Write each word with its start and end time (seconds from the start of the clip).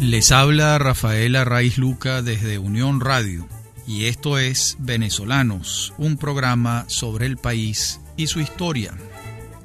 Les 0.00 0.32
habla 0.32 0.78
Rafael 0.78 1.36
Arraiz 1.36 1.76
Luca 1.76 2.22
desde 2.22 2.58
Unión 2.58 3.02
Radio 3.02 3.46
y 3.86 4.06
esto 4.06 4.38
es 4.38 4.78
Venezolanos, 4.78 5.92
un 5.98 6.16
programa 6.16 6.86
sobre 6.88 7.26
el 7.26 7.36
país 7.36 8.00
y 8.16 8.26
su 8.26 8.40
historia. 8.40 8.94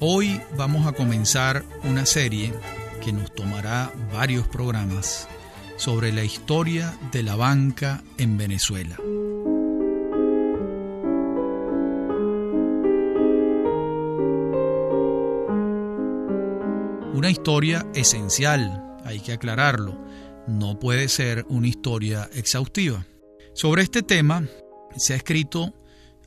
Hoy 0.02 0.42
vamos 0.58 0.88
a 0.88 0.92
comenzar 0.92 1.64
una 1.86 2.06
serie 2.06 2.54
que 3.02 3.14
nos 3.14 3.34
tomará 3.34 3.94
varios 4.12 4.46
programas 4.46 5.30
sobre 5.78 6.12
la 6.12 6.26
historia 6.26 6.94
de 7.14 7.24
la 7.24 7.38
banca 7.38 8.04
en 8.18 8.38
Venezuela. 8.38 8.98
Una 17.14 17.30
historia 17.30 17.86
esencial, 17.94 18.98
hay 19.06 19.22
que 19.22 19.32
aclararlo, 19.32 19.98
no 20.48 20.80
puede 20.80 21.08
ser 21.08 21.46
una 21.50 21.68
historia 21.68 22.30
exhaustiva. 22.34 23.06
Sobre 23.54 23.84
este 23.84 24.04
tema 24.04 24.48
se 24.98 25.14
ha 25.14 25.18
escrito 25.18 25.74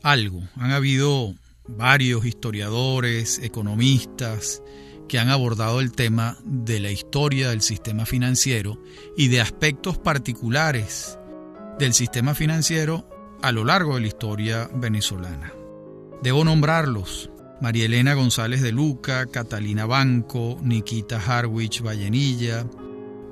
algo, 0.03 0.43
han 0.57 0.71
habido 0.71 1.35
varios 1.69 2.25
historiadores, 2.25 3.39
economistas, 3.41 4.63
que 5.09 5.19
han 5.19 5.31
abordado 5.31 5.81
el 5.81 5.93
tema 5.93 6.37
de 6.45 6.81
la 6.81 6.91
historia 6.91 7.51
del 7.51 7.63
sistema 7.63 8.07
financiero 8.07 8.83
y 9.17 9.29
de 9.29 9.41
aspectos 9.41 9.99
particulares 9.99 11.19
del 11.79 11.95
sistema 11.95 12.35
financiero 12.35 13.09
a 13.43 13.53
lo 13.53 13.65
largo 13.65 13.95
de 13.95 14.03
la 14.03 14.07
historia 14.07 14.69
venezolana. 14.75 15.53
Debo 16.23 16.45
nombrarlos. 16.45 17.31
María 17.61 17.87
Elena 17.87 18.15
González 18.15 18.63
de 18.63 18.71
Luca, 18.71 19.27
Catalina 19.27 19.85
Banco, 19.85 20.59
Nikita 20.63 21.21
Harwich 21.21 21.83
Vallenilla, 21.83 22.65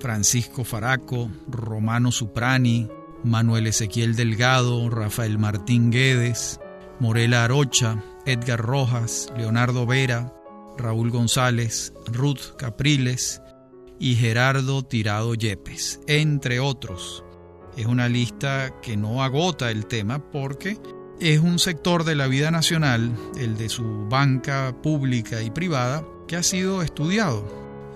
Francisco 0.00 0.64
Faraco, 0.64 1.30
Romano 1.48 2.12
Suprani, 2.12 2.89
Manuel 3.25 3.66
Ezequiel 3.66 4.14
Delgado, 4.14 4.89
Rafael 4.91 5.39
Martín 5.39 5.91
Guedes, 5.91 6.61
Morela 7.00 7.44
Arocha, 7.44 8.02
Edgar 8.24 8.61
Rojas, 8.61 9.33
Leonardo 9.36 9.86
Vera, 9.86 10.33
Raúl 10.78 11.11
González, 11.11 11.92
Ruth 12.06 12.56
Capriles 12.56 13.42
y 13.98 14.14
Gerardo 14.14 14.83
Tirado 14.83 15.34
Yepes, 15.34 16.00
entre 16.06 16.61
otros. 16.61 17.24
Es 17.77 17.86
una 17.86 18.08
lista 18.08 18.72
que 18.83 18.97
no 18.97 19.22
agota 19.22 19.70
el 19.70 19.86
tema 19.86 20.19
porque 20.30 20.78
es 21.20 21.41
un 21.41 21.58
sector 21.58 22.05
de 22.05 22.14
la 22.14 22.27
vida 22.27 22.50
nacional, 22.50 23.11
el 23.39 23.56
de 23.56 23.69
su 23.69 24.06
banca 24.08 24.74
pública 24.83 25.42
y 25.42 25.50
privada, 25.50 26.05
que 26.28 26.36
ha 26.36 26.42
sido 26.42 26.83
estudiado 26.83 27.47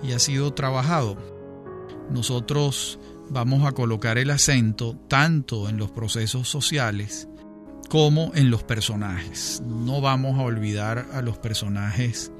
y 0.03 0.13
ha 0.13 0.19
sido 0.19 0.53
trabajado. 0.53 1.17
Nosotros 2.09 2.99
vamos 3.29 3.65
a 3.65 3.71
colocar 3.71 4.17
el 4.17 4.31
acento 4.31 4.97
tanto 5.07 5.69
en 5.69 5.77
los 5.77 5.91
procesos 5.91 6.49
sociales 6.49 7.27
como 7.89 8.31
en 8.35 8.49
los 8.49 8.63
personajes. 8.63 9.61
No 9.65 10.01
vamos 10.01 10.39
a 10.39 10.43
olvidar 10.43 11.07
a 11.13 11.21
los 11.21 11.37
personajes 11.37 12.31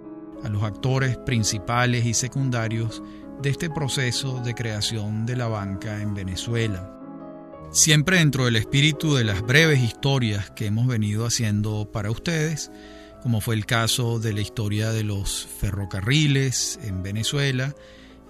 a 0.43 0.49
los 0.49 0.63
actores 0.63 1.17
principales 1.17 2.05
y 2.05 2.13
secundarios 2.13 3.01
de 3.41 3.49
este 3.49 3.69
proceso 3.69 4.41
de 4.43 4.53
creación 4.53 5.25
de 5.25 5.35
la 5.35 5.47
banca 5.47 6.01
en 6.01 6.13
Venezuela. 6.13 6.97
Siempre 7.71 8.17
dentro 8.17 8.45
del 8.45 8.57
espíritu 8.57 9.15
de 9.15 9.23
las 9.23 9.41
breves 9.41 9.79
historias 9.79 10.51
que 10.51 10.65
hemos 10.65 10.87
venido 10.87 11.25
haciendo 11.25 11.89
para 11.91 12.11
ustedes, 12.11 12.71
como 13.23 13.39
fue 13.39 13.55
el 13.55 13.65
caso 13.65 14.19
de 14.19 14.33
la 14.33 14.41
historia 14.41 14.91
de 14.91 15.03
los 15.03 15.47
ferrocarriles 15.59 16.79
en 16.83 17.03
Venezuela 17.03 17.73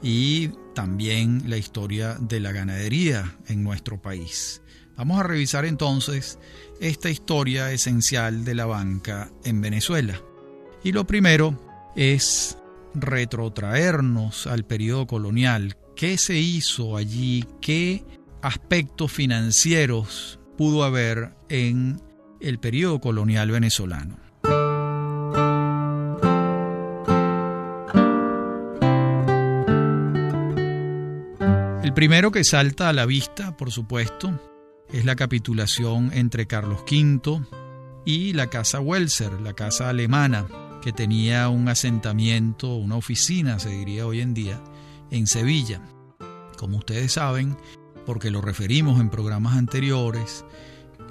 y 0.02 0.50
también 0.74 1.44
la 1.48 1.58
historia 1.58 2.16
de 2.20 2.40
la 2.40 2.52
ganadería 2.52 3.38
en 3.48 3.64
nuestro 3.64 4.02
país. 4.02 4.62
Vamos 4.98 5.20
a 5.20 5.24
revisar 5.24 5.66
entonces 5.66 6.40
esta 6.80 7.10
historia 7.10 7.72
esencial 7.72 8.44
de 8.44 8.56
la 8.56 8.66
banca 8.66 9.32
en 9.44 9.62
Venezuela. 9.62 10.22
Y 10.84 10.92
lo 10.92 11.06
primero 11.06 11.92
es 11.96 12.58
retrotraernos 12.94 14.48
al 14.48 14.66
periodo 14.66 15.08
colonial. 15.08 15.78
¿Qué 15.96 16.18
se 16.18 16.38
hizo 16.38 16.98
allí? 16.98 17.46
¿Qué 17.62 18.04
aspectos 18.42 19.12
financieros 19.12 20.40
pudo 20.58 20.84
haber 20.84 21.36
en 21.50 22.02
el 22.40 22.60
periodo 22.60 23.00
colonial 23.00 23.52
venezolano? 23.52 24.21
El 31.92 31.96
primero 31.96 32.32
que 32.32 32.46
salta 32.46 32.88
a 32.88 32.94
la 32.94 33.06
vista, 33.06 33.58
por 33.58 33.70
supuesto, 33.70 34.32
es 34.94 35.04
la 35.04 35.18
capitulación 35.18 36.10
entre 36.14 36.48
Carlos 36.48 36.86
V 36.90 37.46
y 38.06 38.32
la 38.32 38.48
Casa 38.48 38.80
Welser, 38.80 39.42
la 39.42 39.52
casa 39.52 39.90
alemana, 39.90 40.48
que 40.82 40.94
tenía 40.94 41.50
un 41.50 41.68
asentamiento, 41.68 42.76
una 42.76 42.96
oficina, 42.96 43.60
se 43.60 43.72
diría 43.72 44.08
hoy 44.08 44.22
en 44.22 44.34
día, 44.34 44.64
en 45.10 45.28
Sevilla. 45.28 45.82
Como 46.58 46.78
ustedes 46.78 47.12
saben, 47.12 47.58
porque 48.06 48.32
lo 48.32 48.40
referimos 48.40 49.02
en 49.02 49.10
programas 49.10 49.58
anteriores, 49.58 50.46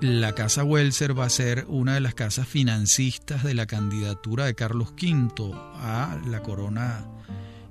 la 0.00 0.34
Casa 0.34 0.64
Welser 0.64 1.16
va 1.16 1.26
a 1.26 1.30
ser 1.30 1.66
una 1.69 1.92
de 1.92 2.00
las 2.00 2.14
casas 2.14 2.48
financistas 2.48 3.44
de 3.44 3.52
la 3.52 3.66
candidatura 3.66 4.46
de 4.46 4.54
Carlos 4.54 4.94
V 4.94 5.52
a 5.74 6.19
la 6.26 6.42
corona 6.42 7.06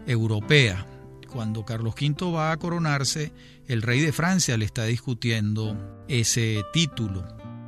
europea. 0.06 0.86
Cuando 1.32 1.64
Carlos 1.64 1.94
V 2.00 2.32
va 2.32 2.52
a 2.52 2.58
coronarse, 2.58 3.32
el 3.68 3.82
rey 3.82 4.02
de 4.02 4.12
Francia 4.12 4.58
le 4.58 4.66
está 4.66 4.86
discutiendo 4.86 6.04
ese 6.08 6.64
título 6.74 7.24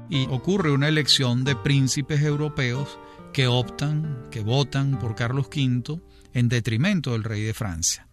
y 0.09 0.25
ocurre 0.25 0.71
una 0.71 0.87
elección 0.87 1.43
de 1.43 1.55
príncipes 1.55 2.21
europeos 2.21 2.99
que 3.33 3.47
optan, 3.47 4.27
que 4.31 4.41
votan 4.41 4.99
por 4.99 5.15
Carlos 5.15 5.47
V 5.47 6.01
en 6.33 6.49
detrimento 6.49 7.11
del 7.11 7.23
rey 7.23 7.43
de 7.43 7.53
Francia. 7.53 8.07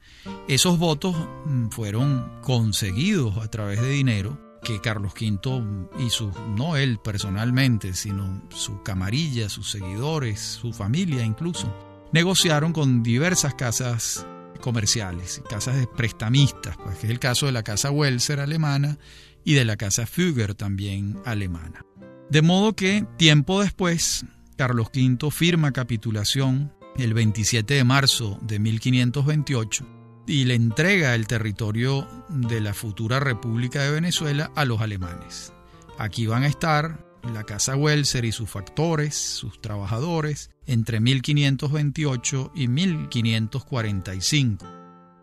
Esos 0.47 0.79
votos 0.79 1.17
mm, 1.47 1.69
fueron 1.71 2.41
conseguidos 2.43 3.39
a 3.39 3.49
través 3.49 3.81
de 3.81 3.91
dinero 3.91 4.39
que 4.63 4.81
Carlos 4.81 5.15
V 5.15 5.63
y 5.99 6.11
sus, 6.11 6.35
no 6.57 6.77
él 6.77 6.99
personalmente, 7.03 7.95
sino 7.95 8.43
su 8.51 8.83
camarilla, 8.83 9.49
sus 9.49 9.71
seguidores, 9.71 10.41
su 10.41 10.73
familia 10.73 11.25
incluso, 11.25 11.73
negociaron 12.13 12.73
con 12.73 13.03
diversas 13.03 13.55
casas 13.55 14.27
comerciales, 14.59 15.43
casas 15.49 15.77
de 15.77 15.87
prestamistas, 15.87 16.77
pues, 16.77 16.99
que 16.99 17.07
es 17.07 17.11
el 17.11 17.19
caso 17.19 17.47
de 17.47 17.53
la 17.53 17.63
casa 17.63 17.91
Welser 17.91 18.41
alemana 18.41 18.99
y 19.45 19.55
de 19.55 19.65
la 19.65 19.77
casa 19.77 20.07
Füger 20.07 20.55
también 20.55 21.19
alemana. 21.25 21.85
De 22.31 22.43
modo 22.43 22.75
que 22.75 23.07
tiempo 23.17 23.63
después 23.63 24.27
Carlos 24.57 24.89
V 24.95 25.31
firma 25.31 25.73
capitulación 25.73 26.73
el 26.97 27.15
27 27.15 27.75
de 27.75 27.85
marzo 27.85 28.39
de 28.43 28.59
1528 28.59 29.87
y 30.27 30.45
le 30.45 30.55
entrega 30.55 31.15
el 31.15 31.27
territorio 31.27 32.07
de 32.29 32.61
la 32.61 32.75
futura 32.75 33.21
República 33.21 33.83
de 33.83 33.93
Venezuela 33.93 34.51
a 34.55 34.65
los 34.65 34.81
alemanes. 34.81 35.53
Aquí 35.99 36.27
van 36.27 36.43
a 36.43 36.49
estar 36.49 37.08
la 37.23 37.45
Casa 37.45 37.77
Welser 37.77 38.25
y 38.25 38.33
sus 38.33 38.49
factores, 38.51 39.15
sus 39.15 39.61
trabajadores, 39.61 40.51
entre 40.67 41.01
1528 41.01 42.53
y 42.55 42.69
1545, 42.69 44.67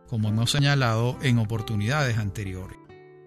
como 0.07 0.29
hemos 0.29 0.51
señalado 0.51 1.17
en 1.21 1.37
oportunidades 1.37 2.17
anteriores. 2.17 2.77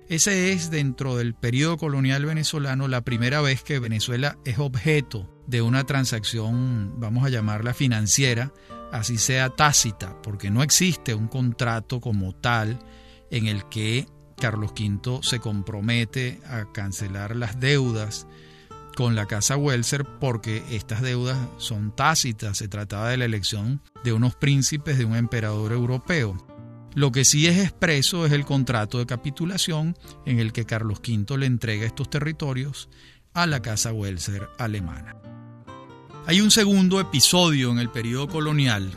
Ese 0.09 0.53
es, 0.53 0.71
dentro 0.71 1.17
del 1.17 1.35
periodo 1.35 1.77
colonial 1.77 2.25
venezolano, 2.25 2.89
la 2.89 3.03
primera 3.03 3.43
vez 3.43 3.63
que 3.63 3.79
Venezuela 3.79 4.39
es 4.47 4.59
objeto 4.59 5.29
de 5.47 5.61
una 5.61 5.85
transacción, 5.85 6.95
vamos 6.99 7.27
a 7.27 7.29
llamarla 7.29 7.75
financiera, 7.75 8.53
así 8.91 9.19
sea 9.19 9.51
tácita, 9.51 10.21
porque 10.23 10.51
no 10.51 10.63
existe 10.63 11.15
un 11.15 11.29
contrato 11.29 12.01
como 12.01 12.35
tal 12.35 12.79
en 13.31 13.49
el 13.49 13.69
que 13.69 14.07
Carlos 14.39 14.73
V 14.73 15.21
se 15.23 15.41
compromete 15.41 16.41
a 16.47 16.73
cancelar 16.73 17.37
las 17.37 17.61
deudas 17.61 18.27
con 18.99 19.15
la 19.15 19.27
Casa 19.27 19.57
Welser 19.57 20.05
porque 20.05 20.65
estas 20.73 21.03
deudas 21.03 21.39
son 21.59 21.95
tácitas, 21.95 22.59
se 22.59 22.67
trataba 22.67 23.11
de 23.11 23.17
la 23.17 23.27
elección 23.27 23.81
de 24.03 24.13
unos 24.13 24.35
príncipes 24.35 24.99
de 24.99 25.05
un 25.05 25.15
emperador 25.15 25.71
europeo. 25.71 26.37
Lo 26.97 27.13
que 27.13 27.25
sí 27.25 27.47
es 27.47 27.59
expreso 27.59 28.27
es 28.27 28.33
el 28.33 28.45
contrato 28.45 28.99
de 28.99 29.07
capitulación 29.07 29.97
en 30.27 30.41
el 30.41 30.53
que 30.53 30.67
Carlos 30.67 30.99
V 30.99 31.39
le 31.39 31.47
entrega 31.47 31.87
estos 31.87 32.11
territorios 32.11 32.89
a 33.35 33.47
la 33.47 33.63
Casa 33.63 33.93
Welser 33.93 34.49
alemana. 34.59 35.15
Hay 36.27 36.41
un 36.41 36.51
segundo 36.51 36.99
episodio 36.99 37.71
en 37.71 37.79
el 37.79 37.91
periodo 37.91 38.27
colonial 38.27 38.91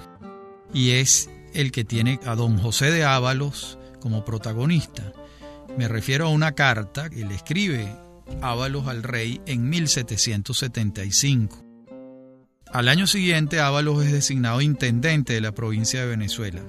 y 0.74 0.94
es 0.94 1.30
el 1.54 1.72
que 1.72 1.84
tiene 1.84 2.20
a 2.26 2.34
don 2.34 2.58
José 2.58 2.90
de 2.90 3.06
Ábalos 3.06 3.78
como 4.00 4.26
protagonista. 4.26 5.14
Me 5.78 5.88
refiero 5.88 6.26
a 6.26 6.30
una 6.30 6.54
carta 6.54 7.08
que 7.12 7.24
le 7.24 7.36
escribe 7.36 7.96
Ábalos 8.42 8.88
al 8.88 9.04
rey 9.04 9.42
en 9.46 9.70
1775. 9.70 11.66
Al 12.72 12.88
año 12.88 13.08
siguiente 13.08 13.60
Ábalos 13.60 14.04
es 14.06 14.12
designado 14.12 14.62
intendente 14.62 15.34
de 15.34 15.42
la 15.42 15.52
provincia 15.52 16.02
de 16.02 16.08
Venezuela. 16.08 16.62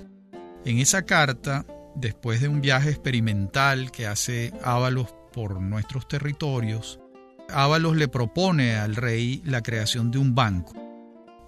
En 0.65 0.79
esa 0.79 1.03
carta 1.03 1.65
después 1.95 2.41
de 2.41 2.49
un 2.49 2.61
viaje 2.61 2.91
experimental 2.91 3.91
que 3.91 4.07
hace 4.07 4.53
Ábalos 4.63 5.15
por 5.33 5.61
nuestros 5.61 6.09
territorios, 6.09 7.01
Ábalos 7.49 7.97
le 7.97 8.09
propone 8.09 8.77
al 8.77 8.97
rey 8.97 9.43
la 9.45 9.63
creación 9.63 10.11
de 10.11 10.19
un 10.19 10.35
banco, 10.35 10.75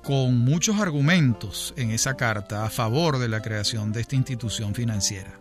con 0.02 0.38
muchos 0.38 0.78
argumentos 0.80 1.72
en 1.76 1.90
esa 1.90 2.14
carta 2.14 2.64
a 2.64 2.70
favor 2.70 3.18
de 3.18 3.28
la 3.28 3.40
creación 3.40 3.92
de 3.92 4.02
esta 4.02 4.16
institución 4.16 4.74
financiera. 4.74 5.40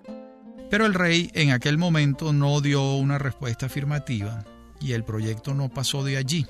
Pero 0.70 0.86
el 0.86 0.94
rey 0.94 1.30
en 1.34 1.52
aquel 1.52 1.78
momento 1.78 2.34
no 2.34 2.62
dio 2.62 2.96
una 2.96 3.18
respuesta 3.18 3.68
afirmativa 3.68 4.44
y 4.84 4.92
el 4.94 5.06
proyecto 5.06 5.54
no 5.54 5.70
pasó 5.70 6.04
de 6.04 6.18
allí. 6.18 6.46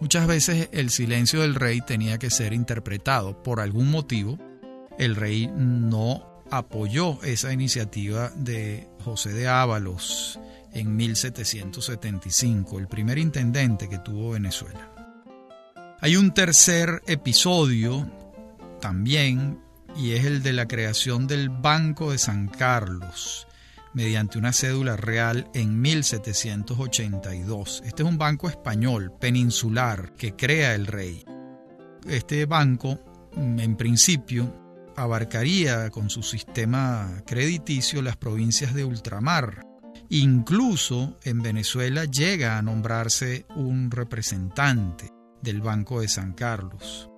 Muchas 0.00 0.26
veces 0.26 0.68
el 0.72 0.90
silencio 0.90 1.42
del 1.42 1.54
rey 1.54 1.80
tenía 1.80 2.18
que 2.18 2.30
ser 2.30 2.52
interpretado. 2.52 3.42
Por 3.42 3.60
algún 3.60 3.90
motivo, 3.90 4.38
el 4.98 5.14
rey 5.16 5.50
no 5.54 6.42
apoyó 6.50 7.22
esa 7.22 7.52
iniciativa 7.52 8.30
de 8.34 8.88
José 9.04 9.32
de 9.32 9.48
Ábalos 9.48 10.40
en 10.72 10.96
1775, 10.96 12.78
el 12.78 12.88
primer 12.88 13.18
intendente 13.18 13.88
que 13.88 13.98
tuvo 13.98 14.32
Venezuela. 14.32 14.92
Hay 16.00 16.16
un 16.16 16.32
tercer 16.32 17.02
episodio 17.06 18.10
también 18.80 19.60
y 19.96 20.12
es 20.12 20.24
el 20.24 20.42
de 20.42 20.52
la 20.52 20.68
creación 20.68 21.26
del 21.26 21.48
Banco 21.48 22.12
de 22.12 22.18
San 22.18 22.48
Carlos 22.48 23.47
mediante 23.94 24.38
una 24.38 24.52
cédula 24.52 24.96
real 24.96 25.48
en 25.54 25.80
1782. 25.80 27.82
Este 27.84 28.02
es 28.02 28.08
un 28.08 28.18
banco 28.18 28.48
español, 28.48 29.12
peninsular, 29.18 30.14
que 30.14 30.34
crea 30.34 30.74
el 30.74 30.86
rey. 30.86 31.24
Este 32.06 32.46
banco, 32.46 32.98
en 33.36 33.76
principio, 33.76 34.54
abarcaría 34.96 35.90
con 35.90 36.10
su 36.10 36.22
sistema 36.22 37.22
crediticio 37.26 38.02
las 38.02 38.16
provincias 38.16 38.74
de 38.74 38.84
ultramar. 38.84 39.64
Incluso 40.10 41.16
en 41.24 41.42
Venezuela 41.42 42.04
llega 42.04 42.58
a 42.58 42.62
nombrarse 42.62 43.46
un 43.54 43.90
representante 43.90 45.10
del 45.42 45.60
Banco 45.60 46.00
de 46.00 46.08
San 46.08 46.32
Carlos. 46.32 47.10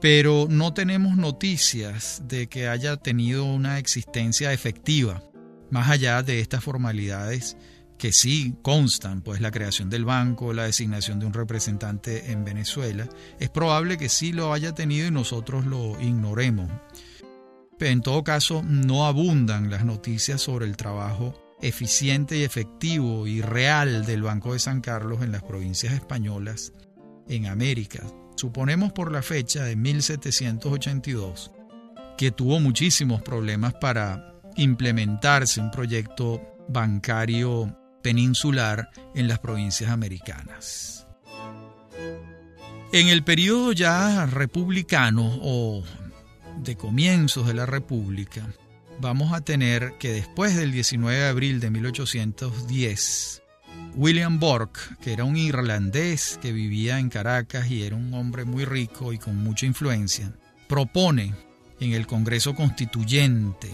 Pero 0.00 0.46
no 0.48 0.72
tenemos 0.72 1.16
noticias 1.16 2.22
de 2.24 2.48
que 2.48 2.68
haya 2.68 2.96
tenido 2.96 3.44
una 3.44 3.78
existencia 3.78 4.52
efectiva 4.52 5.22
más 5.70 5.88
allá 5.88 6.22
de 6.22 6.40
estas 6.40 6.62
formalidades 6.62 7.56
que 8.00 8.12
sí 8.12 8.54
constan, 8.62 9.20
pues 9.20 9.40
la 9.42 9.50
creación 9.50 9.90
del 9.90 10.06
banco, 10.06 10.54
la 10.54 10.64
designación 10.64 11.20
de 11.20 11.26
un 11.26 11.34
representante 11.34 12.32
en 12.32 12.44
Venezuela, 12.44 13.06
es 13.38 13.50
probable 13.50 13.98
que 13.98 14.08
sí 14.08 14.32
lo 14.32 14.54
haya 14.54 14.74
tenido 14.74 15.06
y 15.06 15.10
nosotros 15.10 15.66
lo 15.66 16.00
ignoremos. 16.00 16.70
Pero 17.78 17.92
en 17.92 18.00
todo 18.00 18.24
caso, 18.24 18.62
no 18.62 19.06
abundan 19.06 19.70
las 19.70 19.84
noticias 19.84 20.40
sobre 20.40 20.66
el 20.66 20.76
trabajo 20.76 21.34
eficiente 21.60 22.38
y 22.38 22.42
efectivo 22.42 23.26
y 23.26 23.42
real 23.42 24.06
del 24.06 24.22
Banco 24.22 24.54
de 24.54 24.58
San 24.58 24.80
Carlos 24.80 25.22
en 25.22 25.32
las 25.32 25.42
provincias 25.42 25.92
españolas 25.92 26.72
en 27.28 27.46
América. 27.46 28.02
Suponemos 28.34 28.92
por 28.92 29.12
la 29.12 29.20
fecha 29.20 29.64
de 29.64 29.76
1782 29.76 31.50
que 32.16 32.30
tuvo 32.30 32.60
muchísimos 32.60 33.22
problemas 33.22 33.74
para 33.74 34.39
implementarse 34.56 35.60
un 35.60 35.70
proyecto 35.70 36.40
bancario 36.68 37.76
peninsular 38.02 38.90
en 39.14 39.28
las 39.28 39.38
provincias 39.38 39.90
americanas. 39.90 41.06
En 42.92 43.08
el 43.08 43.22
periodo 43.22 43.72
ya 43.72 44.26
republicano 44.26 45.38
o 45.42 45.84
de 46.58 46.76
comienzos 46.76 47.46
de 47.46 47.54
la 47.54 47.66
República, 47.66 48.46
vamos 49.00 49.32
a 49.32 49.42
tener 49.42 49.94
que 49.98 50.12
después 50.12 50.56
del 50.56 50.72
19 50.72 51.16
de 51.16 51.28
abril 51.28 51.60
de 51.60 51.70
1810, 51.70 53.42
William 53.94 54.40
Bork, 54.40 54.98
que 54.98 55.12
era 55.12 55.24
un 55.24 55.36
irlandés 55.36 56.38
que 56.42 56.52
vivía 56.52 56.98
en 56.98 57.08
Caracas 57.08 57.70
y 57.70 57.84
era 57.84 57.96
un 57.96 58.12
hombre 58.14 58.44
muy 58.44 58.64
rico 58.64 59.12
y 59.12 59.18
con 59.18 59.36
mucha 59.36 59.66
influencia, 59.66 60.32
propone 60.68 61.34
en 61.80 61.92
el 61.92 62.06
Congreso 62.06 62.54
Constituyente 62.54 63.70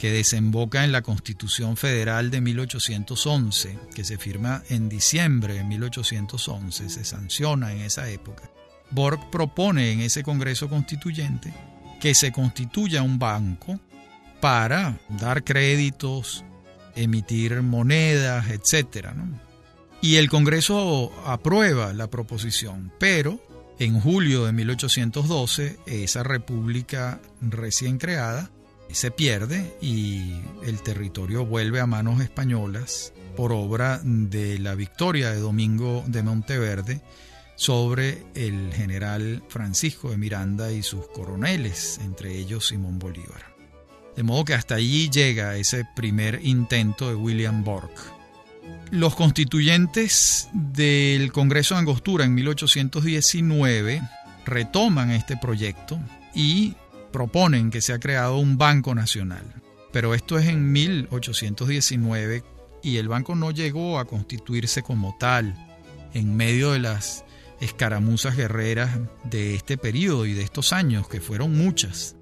que 0.00 0.10
desemboca 0.10 0.82
en 0.82 0.92
la 0.92 1.02
Constitución 1.02 1.76
Federal 1.76 2.30
de 2.30 2.40
1811, 2.40 3.78
que 3.94 4.02
se 4.02 4.16
firma 4.16 4.62
en 4.70 4.88
diciembre 4.88 5.52
de 5.52 5.62
1811, 5.62 6.88
se 6.88 7.04
sanciona 7.04 7.70
en 7.72 7.82
esa 7.82 8.08
época. 8.08 8.50
Borg 8.90 9.30
propone 9.30 9.92
en 9.92 10.00
ese 10.00 10.22
Congreso 10.22 10.70
Constituyente 10.70 11.52
que 12.00 12.14
se 12.14 12.32
constituya 12.32 13.02
un 13.02 13.18
banco 13.18 13.78
para 14.40 14.98
dar 15.10 15.44
créditos, 15.44 16.46
emitir 16.96 17.60
monedas, 17.60 18.46
etc. 18.48 19.08
Y 20.00 20.16
el 20.16 20.30
Congreso 20.30 21.12
aprueba 21.26 21.92
la 21.92 22.08
proposición, 22.08 22.90
pero 22.98 23.38
en 23.78 24.00
julio 24.00 24.46
de 24.46 24.52
1812 24.52 25.78
esa 25.84 26.22
república 26.22 27.20
recién 27.42 27.98
creada 27.98 28.50
se 28.92 29.10
pierde 29.10 29.76
y 29.80 30.40
el 30.64 30.82
territorio 30.82 31.44
vuelve 31.46 31.80
a 31.80 31.86
manos 31.86 32.20
españolas 32.20 33.12
por 33.36 33.52
obra 33.52 34.00
de 34.02 34.58
la 34.58 34.74
victoria 34.74 35.30
de 35.30 35.40
Domingo 35.40 36.04
de 36.06 36.22
Monteverde 36.22 37.00
sobre 37.56 38.24
el 38.34 38.72
general 38.72 39.42
Francisco 39.48 40.10
de 40.10 40.16
Miranda 40.16 40.72
y 40.72 40.82
sus 40.82 41.06
coroneles, 41.08 42.00
entre 42.02 42.36
ellos 42.36 42.68
Simón 42.68 42.98
Bolívar. 42.98 43.54
De 44.16 44.22
modo 44.22 44.44
que 44.44 44.54
hasta 44.54 44.76
allí 44.76 45.10
llega 45.10 45.56
ese 45.56 45.86
primer 45.94 46.40
intento 46.42 47.08
de 47.08 47.14
William 47.14 47.62
Bork. 47.62 47.92
Los 48.90 49.14
constituyentes 49.14 50.48
del 50.52 51.32
Congreso 51.32 51.74
de 51.74 51.80
Angostura 51.80 52.24
en 52.24 52.34
1819 52.34 54.02
retoman 54.46 55.10
este 55.10 55.36
proyecto 55.36 55.98
y 56.34 56.74
proponen 57.10 57.70
que 57.70 57.80
se 57.80 57.92
ha 57.92 57.98
creado 57.98 58.36
un 58.38 58.58
banco 58.58 58.94
nacional. 58.94 59.44
Pero 59.92 60.14
esto 60.14 60.38
es 60.38 60.46
en 60.46 60.70
1819 60.72 62.44
y 62.82 62.96
el 62.96 63.08
banco 63.08 63.34
no 63.34 63.50
llegó 63.50 63.98
a 63.98 64.06
constituirse 64.06 64.82
como 64.82 65.16
tal 65.18 65.54
en 66.14 66.36
medio 66.36 66.72
de 66.72 66.78
las 66.78 67.24
escaramuzas 67.60 68.36
guerreras 68.36 68.98
de 69.24 69.54
este 69.54 69.76
periodo 69.76 70.26
y 70.26 70.32
de 70.32 70.42
estos 70.42 70.72
años, 70.72 71.08
que 71.08 71.20
fueron 71.20 71.56
muchas. 71.56 72.16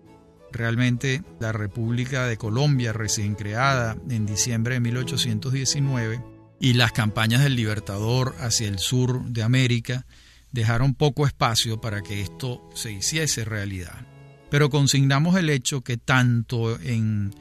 Realmente 0.50 1.22
la 1.40 1.52
República 1.52 2.26
de 2.26 2.36
Colombia, 2.36 2.92
recién 2.92 3.34
creada 3.34 3.96
en 4.10 4.26
diciembre 4.26 4.74
de 4.74 4.80
1819, 4.80 6.24
y 6.60 6.72
las 6.72 6.90
campañas 6.90 7.42
del 7.42 7.54
Libertador 7.54 8.34
hacia 8.40 8.66
el 8.66 8.80
sur 8.80 9.24
de 9.26 9.44
América 9.44 10.06
dejaron 10.50 10.94
poco 10.94 11.24
espacio 11.24 11.80
para 11.80 12.02
que 12.02 12.20
esto 12.20 12.68
se 12.74 12.90
hiciese 12.90 13.44
realidad 13.44 14.07
pero 14.50 14.70
consignamos 14.70 15.36
el 15.36 15.50
hecho 15.50 15.82
que 15.82 15.96
tanto 15.96 16.80
en 16.80 17.32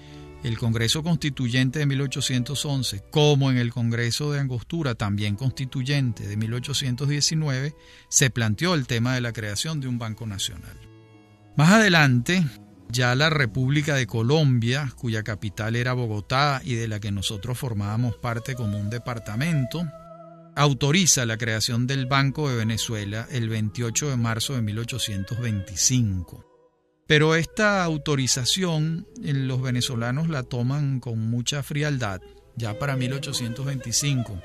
el 0.44 0.58
Congreso 0.58 1.04
Constituyente 1.04 1.80
de 1.80 1.86
1811 1.86 3.04
como 3.12 3.52
en 3.52 3.58
el 3.58 3.72
Congreso 3.72 4.32
de 4.32 4.40
Angostura, 4.40 4.96
también 4.96 5.36
constituyente 5.36 6.28
de 6.28 6.38
1819, 6.38 7.76
se 8.10 8.30
planteó 8.30 8.74
el 8.74 8.88
tema 8.88 9.16
de 9.16 9.22
la 9.22 9.34
creación 9.34 9.82
de 9.82 9.88
un 9.88 10.00
Banco 10.00 10.26
Nacional. 10.26 10.78
Más 11.56 11.72
adelante, 11.72 12.46
ya 12.90 13.16
la 13.16 13.30
República 13.30 13.96
de 13.96 14.08
Colombia, 14.08 14.94
cuya 14.96 15.24
capital 15.24 15.76
era 15.76 15.94
Bogotá 15.94 16.62
y 16.64 16.76
de 16.76 16.88
la 16.88 17.00
que 17.00 17.12
nosotros 17.12 17.58
formábamos 17.58 18.16
parte 18.16 18.56
como 18.56 18.78
un 18.78 18.90
departamento, 18.90 19.86
autoriza 20.56 21.26
la 21.26 21.38
creación 21.38 21.88
del 21.88 22.06
Banco 22.06 22.50
de 22.50 22.58
Venezuela 22.58 23.28
el 23.32 23.50
28 23.50 24.12
de 24.12 24.18
marzo 24.18 24.54
de 24.54 24.62
1825. 24.62 26.47
Pero 27.08 27.36
esta 27.36 27.84
autorización 27.84 29.08
los 29.22 29.62
venezolanos 29.62 30.28
la 30.28 30.44
toman 30.44 31.00
con 31.00 31.30
mucha 31.30 31.64
frialdad. 31.64 32.22
Ya 32.56 32.78
para 32.78 32.98
1825 32.98 34.42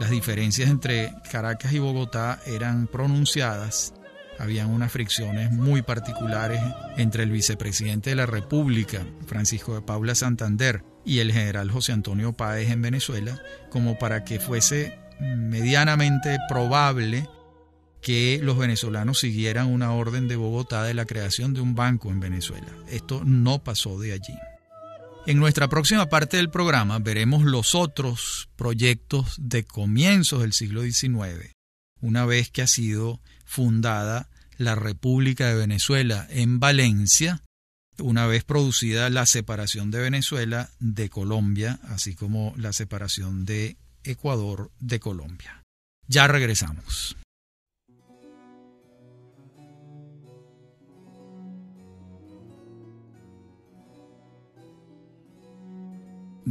las 0.00 0.08
diferencias 0.08 0.70
entre 0.70 1.12
Caracas 1.30 1.74
y 1.74 1.78
Bogotá 1.78 2.40
eran 2.46 2.86
pronunciadas. 2.86 3.92
Habían 4.38 4.70
unas 4.70 4.90
fricciones 4.90 5.52
muy 5.52 5.82
particulares 5.82 6.58
entre 6.96 7.22
el 7.22 7.30
vicepresidente 7.30 8.08
de 8.08 8.16
la 8.16 8.24
República, 8.24 9.06
Francisco 9.26 9.74
de 9.74 9.82
Paula 9.82 10.14
Santander, 10.14 10.82
y 11.04 11.18
el 11.18 11.32
general 11.32 11.70
José 11.70 11.92
Antonio 11.92 12.32
Páez 12.32 12.70
en 12.70 12.80
Venezuela, 12.80 13.42
como 13.68 13.98
para 13.98 14.24
que 14.24 14.40
fuese 14.40 14.98
medianamente 15.20 16.38
probable 16.48 17.28
que 18.00 18.40
los 18.42 18.58
venezolanos 18.58 19.20
siguieran 19.20 19.68
una 19.68 19.92
orden 19.92 20.28
de 20.28 20.36
Bogotá 20.36 20.84
de 20.84 20.94
la 20.94 21.04
creación 21.04 21.54
de 21.54 21.60
un 21.60 21.74
banco 21.74 22.10
en 22.10 22.20
Venezuela. 22.20 22.68
Esto 22.88 23.22
no 23.24 23.62
pasó 23.62 23.98
de 23.98 24.12
allí. 24.12 24.34
En 25.26 25.38
nuestra 25.38 25.68
próxima 25.68 26.08
parte 26.08 26.38
del 26.38 26.50
programa 26.50 26.98
veremos 26.98 27.44
los 27.44 27.74
otros 27.74 28.48
proyectos 28.56 29.36
de 29.38 29.64
comienzos 29.64 30.40
del 30.40 30.52
siglo 30.52 30.82
XIX, 30.82 31.52
una 32.00 32.24
vez 32.24 32.50
que 32.50 32.62
ha 32.62 32.66
sido 32.66 33.20
fundada 33.44 34.30
la 34.56 34.74
República 34.74 35.46
de 35.48 35.56
Venezuela 35.56 36.26
en 36.30 36.58
Valencia 36.58 37.42
una 38.00 38.26
vez 38.26 38.44
producida 38.44 39.10
la 39.10 39.26
separación 39.26 39.90
de 39.90 40.00
Venezuela 40.00 40.70
de 40.78 41.08
Colombia, 41.08 41.78
así 41.84 42.14
como 42.14 42.54
la 42.56 42.72
separación 42.72 43.44
de 43.44 43.76
Ecuador 44.04 44.70
de 44.80 45.00
Colombia. 45.00 45.62
Ya 46.06 46.26
regresamos. 46.26 47.16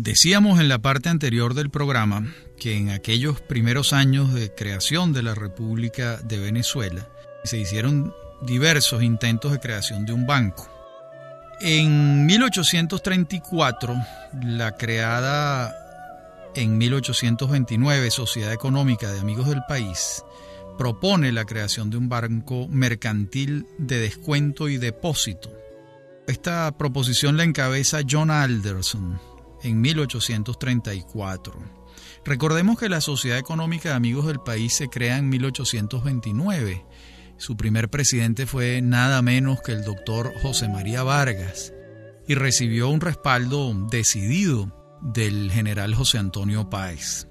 Decíamos 0.02 0.62
en 0.62 0.70
la 0.70 0.80
parte 0.80 1.10
anterior 1.10 1.54
del 1.54 1.70
programa 1.70 2.34
que 2.58 2.78
en 2.78 2.90
aquellos 2.90 3.42
primeros 3.42 3.92
años 3.92 4.34
de 4.34 4.50
creación 4.50 5.12
de 5.12 5.24
la 5.24 5.36
República 5.36 6.16
de 6.20 6.40
Venezuela 6.40 7.10
se 7.44 7.58
hicieron 7.58 8.14
diversos 8.42 9.04
intentos 9.04 9.52
de 9.52 9.60
creación 9.60 10.06
de 10.06 10.14
un 10.14 10.26
banco. 10.26 10.70
En 11.60 12.26
1834, 12.26 13.94
la 14.42 14.78
creada 14.78 15.76
en 16.56 16.78
1829 16.78 18.10
Sociedad 18.10 18.54
Económica 18.54 19.12
de 19.12 19.20
Amigos 19.20 19.50
del 19.50 19.64
País 19.68 20.24
propone 20.78 21.34
la 21.34 21.44
creación 21.44 21.90
de 21.90 21.98
un 21.98 22.08
banco 22.08 22.70
mercantil 22.70 23.66
de 23.78 24.00
descuento 24.00 24.70
y 24.70 24.78
depósito. 24.78 25.52
Esta 26.26 26.72
proposición 26.78 27.36
la 27.36 27.44
encabeza 27.44 28.00
John 28.10 28.32
Alderson, 28.32 29.20
en 29.64 29.82
1834. 29.82 31.54
Recordemos 32.26 32.80
que 32.80 32.90
la 32.90 33.02
Sociedad 33.02 33.38
Económica 33.38 33.90
de 33.90 33.96
Amigos 33.96 34.28
del 34.28 34.40
País 34.40 34.74
se 34.74 34.90
crea 34.90 35.18
en 35.18 35.30
1829. 35.30 36.86
Su 37.38 37.56
primer 37.56 37.90
presidente 37.90 38.46
fue 38.46 38.82
nada 38.82 39.22
menos 39.22 39.62
que 39.62 39.72
el 39.72 39.84
doctor 39.84 40.34
José 40.42 40.68
María 40.68 41.04
Vargas 41.04 41.74
y 42.28 42.36
recibió 42.36 42.90
un 42.90 43.02
respaldo 43.02 43.74
decidido 43.90 44.76
del 45.02 45.50
general 45.52 45.96
José 45.96 46.18
Antonio 46.18 46.70
Páez. 46.70 47.28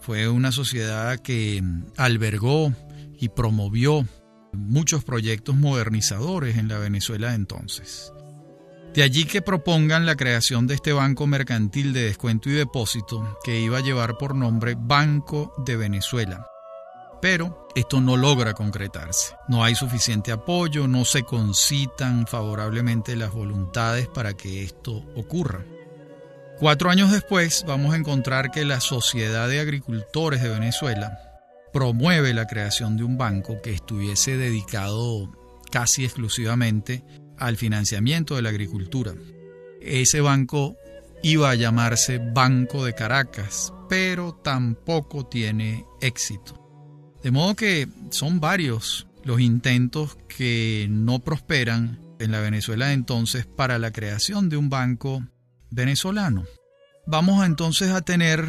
Fue 0.00 0.28
una 0.28 0.52
sociedad 0.52 1.18
que 1.18 1.62
albergó 1.96 2.72
y 3.18 3.28
promovió 3.30 4.06
muchos 4.52 5.04
proyectos 5.04 5.56
modernizadores 5.56 6.56
en 6.56 6.68
la 6.68 6.78
Venezuela 6.78 7.30
de 7.30 7.36
entonces. 7.36 8.12
De 8.98 9.04
allí 9.04 9.26
que 9.26 9.42
propongan 9.42 10.06
la 10.06 10.16
creación 10.16 10.66
de 10.66 10.74
este 10.74 10.92
Banco 10.92 11.28
Mercantil 11.28 11.92
de 11.92 12.02
Descuento 12.02 12.50
y 12.50 12.54
Depósito 12.54 13.38
que 13.44 13.60
iba 13.60 13.78
a 13.78 13.80
llevar 13.80 14.18
por 14.18 14.34
nombre 14.34 14.74
Banco 14.76 15.54
de 15.64 15.76
Venezuela. 15.76 16.44
Pero 17.22 17.68
esto 17.76 18.00
no 18.00 18.16
logra 18.16 18.54
concretarse. 18.54 19.36
No 19.46 19.62
hay 19.62 19.76
suficiente 19.76 20.32
apoyo, 20.32 20.88
no 20.88 21.04
se 21.04 21.22
concitan 21.22 22.26
favorablemente 22.26 23.14
las 23.14 23.30
voluntades 23.30 24.08
para 24.08 24.34
que 24.34 24.64
esto 24.64 25.04
ocurra. 25.14 25.64
Cuatro 26.58 26.90
años 26.90 27.12
después 27.12 27.64
vamos 27.68 27.94
a 27.94 27.98
encontrar 27.98 28.50
que 28.50 28.64
la 28.64 28.80
Sociedad 28.80 29.48
de 29.48 29.60
Agricultores 29.60 30.42
de 30.42 30.48
Venezuela 30.48 31.38
promueve 31.72 32.34
la 32.34 32.48
creación 32.48 32.96
de 32.96 33.04
un 33.04 33.16
banco 33.16 33.62
que 33.62 33.72
estuviese 33.72 34.36
dedicado 34.36 35.30
casi 35.70 36.04
exclusivamente 36.04 37.04
al 37.38 37.56
financiamiento 37.56 38.36
de 38.36 38.42
la 38.42 38.48
agricultura. 38.50 39.14
Ese 39.80 40.20
banco 40.20 40.76
iba 41.22 41.50
a 41.50 41.54
llamarse 41.54 42.18
Banco 42.18 42.84
de 42.84 42.94
Caracas, 42.94 43.72
pero 43.88 44.34
tampoco 44.34 45.26
tiene 45.26 45.84
éxito. 46.00 46.54
De 47.22 47.30
modo 47.30 47.54
que 47.56 47.88
son 48.10 48.40
varios 48.40 49.06
los 49.24 49.40
intentos 49.40 50.16
que 50.28 50.86
no 50.88 51.18
prosperan 51.18 52.00
en 52.18 52.30
la 52.30 52.40
Venezuela 52.40 52.88
de 52.88 52.94
entonces 52.94 53.46
para 53.46 53.78
la 53.78 53.92
creación 53.92 54.48
de 54.48 54.56
un 54.56 54.70
banco 54.70 55.24
venezolano. 55.70 56.44
Vamos 57.06 57.44
entonces 57.44 57.90
a 57.90 58.02
tener 58.02 58.44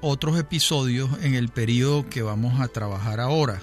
otros 0.00 0.38
episodios 0.38 1.10
en 1.22 1.34
el 1.34 1.48
periodo 1.48 2.08
que 2.08 2.22
vamos 2.22 2.60
a 2.60 2.68
trabajar 2.68 3.20
ahora 3.20 3.62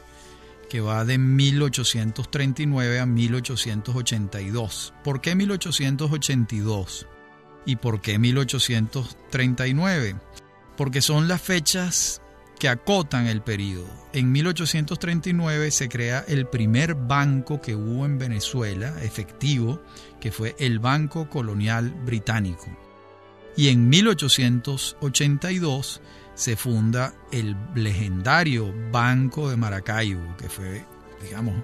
que 0.74 0.82
va 0.82 1.06
de 1.06 1.20
1839 1.20 3.00
a 3.00 3.06
1882. 3.06 4.96
¿Por 5.04 5.22
qué 5.22 5.36
1882? 5.36 7.06
¿Y 7.68 7.76
por 7.76 8.02
qué 8.02 8.18
1839? 8.18 10.16
Porque 10.76 11.04
son 11.04 11.28
las 11.28 11.44
fechas 11.44 12.24
que 12.58 12.70
acotan 12.70 13.28
el 13.28 13.44
periodo. 13.44 13.86
En 14.14 14.32
1839 14.32 15.70
se 15.70 15.90
crea 15.90 16.26
el 16.28 16.48
primer 16.48 16.96
banco 16.96 17.62
que 17.62 17.76
hubo 17.76 18.08
en 18.08 18.18
Venezuela, 18.18 18.96
efectivo, 19.04 19.80
que 20.20 20.32
fue 20.32 20.56
el 20.58 20.80
Banco 20.80 21.30
Colonial 21.30 21.92
Británico. 22.04 22.66
Y 23.56 23.68
en 23.68 23.90
1882 23.90 26.02
se 26.36 26.56
funda 26.56 27.14
el 27.32 27.58
legendario 27.76 28.74
Banco 28.92 29.50
de 29.50 29.58
Maracaibo, 29.58 30.38
que 30.38 30.50
fue, 30.50 30.86
digamos, 31.22 31.56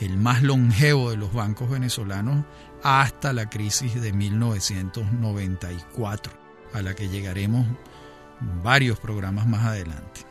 el 0.00 0.16
más 0.16 0.42
longevo 0.42 1.10
de 1.10 1.16
los 1.16 1.32
bancos 1.32 1.70
venezolanos 1.70 2.44
hasta 2.82 3.32
la 3.32 3.48
crisis 3.48 4.00
de 4.00 4.12
1994, 4.12 6.32
a 6.72 6.82
la 6.82 6.94
que 6.94 7.08
llegaremos 7.08 7.66
varios 8.62 8.98
programas 8.98 9.46
más 9.46 9.64
adelante. 9.64 10.22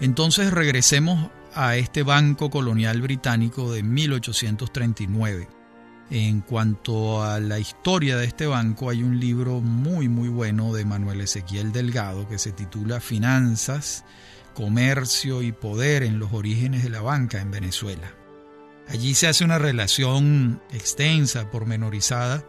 Entonces 0.00 0.52
regresemos 0.52 1.30
a 1.54 1.76
este 1.76 2.02
Banco 2.02 2.50
Colonial 2.50 3.00
Británico 3.00 3.72
de 3.72 3.82
1839. 3.82 5.48
En 6.10 6.42
cuanto 6.42 7.22
a 7.22 7.40
la 7.40 7.58
historia 7.58 8.16
de 8.16 8.26
este 8.26 8.46
banco, 8.46 8.90
hay 8.90 9.02
un 9.02 9.18
libro 9.18 9.60
muy 9.60 10.08
muy 10.08 10.28
bueno 10.28 10.74
de 10.74 10.84
Manuel 10.84 11.22
Ezequiel 11.22 11.72
Delgado 11.72 12.28
que 12.28 12.38
se 12.38 12.52
titula 12.52 13.00
Finanzas, 13.00 14.04
Comercio 14.54 15.42
y 15.42 15.52
Poder 15.52 16.02
en 16.02 16.18
los 16.18 16.32
orígenes 16.32 16.82
de 16.84 16.90
la 16.90 17.00
banca 17.00 17.40
en 17.40 17.50
Venezuela. 17.50 18.12
Allí 18.88 19.14
se 19.14 19.28
hace 19.28 19.44
una 19.44 19.58
relación 19.58 20.60
extensa, 20.72 21.50
pormenorizada, 21.50 22.44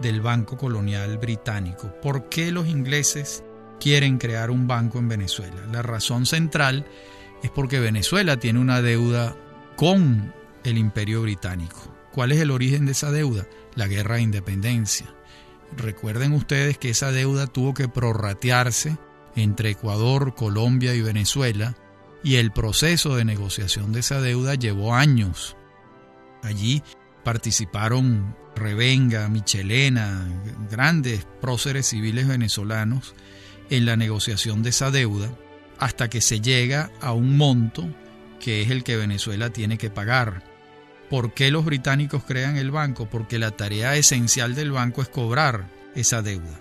del 0.00 0.22
Banco 0.22 0.56
Colonial 0.56 1.18
Británico. 1.18 1.94
¿Por 2.00 2.28
qué 2.28 2.50
los 2.50 2.66
ingleses 2.68 3.44
quieren 3.78 4.18
crear 4.18 4.50
un 4.50 4.66
banco 4.66 4.98
en 4.98 5.08
Venezuela? 5.08 5.66
La 5.70 5.82
razón 5.82 6.24
central 6.24 6.86
es 7.42 7.50
porque 7.50 7.80
Venezuela 7.80 8.38
tiene 8.38 8.60
una 8.60 8.80
deuda 8.80 9.36
con 9.76 10.32
el 10.64 10.78
Imperio 10.78 11.22
Británico. 11.22 11.93
¿Cuál 12.14 12.30
es 12.30 12.38
el 12.38 12.52
origen 12.52 12.86
de 12.86 12.92
esa 12.92 13.10
deuda? 13.10 13.48
La 13.74 13.88
guerra 13.88 14.14
de 14.14 14.22
independencia. 14.22 15.12
Recuerden 15.76 16.32
ustedes 16.32 16.78
que 16.78 16.90
esa 16.90 17.10
deuda 17.10 17.48
tuvo 17.48 17.74
que 17.74 17.88
prorratearse 17.88 18.96
entre 19.34 19.70
Ecuador, 19.70 20.36
Colombia 20.36 20.94
y 20.94 21.00
Venezuela 21.00 21.76
y 22.22 22.36
el 22.36 22.52
proceso 22.52 23.16
de 23.16 23.24
negociación 23.24 23.92
de 23.92 23.98
esa 23.98 24.20
deuda 24.20 24.54
llevó 24.54 24.94
años. 24.94 25.56
Allí 26.44 26.84
participaron 27.24 28.36
Revenga, 28.54 29.28
Michelena, 29.28 30.24
grandes 30.70 31.26
próceres 31.40 31.88
civiles 31.88 32.28
venezolanos 32.28 33.16
en 33.70 33.86
la 33.86 33.96
negociación 33.96 34.62
de 34.62 34.70
esa 34.70 34.92
deuda 34.92 35.36
hasta 35.80 36.08
que 36.08 36.20
se 36.20 36.40
llega 36.40 36.92
a 37.00 37.12
un 37.12 37.36
monto 37.36 37.88
que 38.38 38.62
es 38.62 38.70
el 38.70 38.84
que 38.84 38.96
Venezuela 38.96 39.50
tiene 39.50 39.78
que 39.78 39.90
pagar. 39.90 40.53
¿Por 41.14 41.32
qué 41.32 41.52
los 41.52 41.64
británicos 41.64 42.24
crean 42.24 42.56
el 42.56 42.72
banco? 42.72 43.08
Porque 43.08 43.38
la 43.38 43.52
tarea 43.52 43.94
esencial 43.94 44.56
del 44.56 44.72
banco 44.72 45.00
es 45.00 45.06
cobrar 45.06 45.68
esa 45.94 46.22
deuda. 46.22 46.58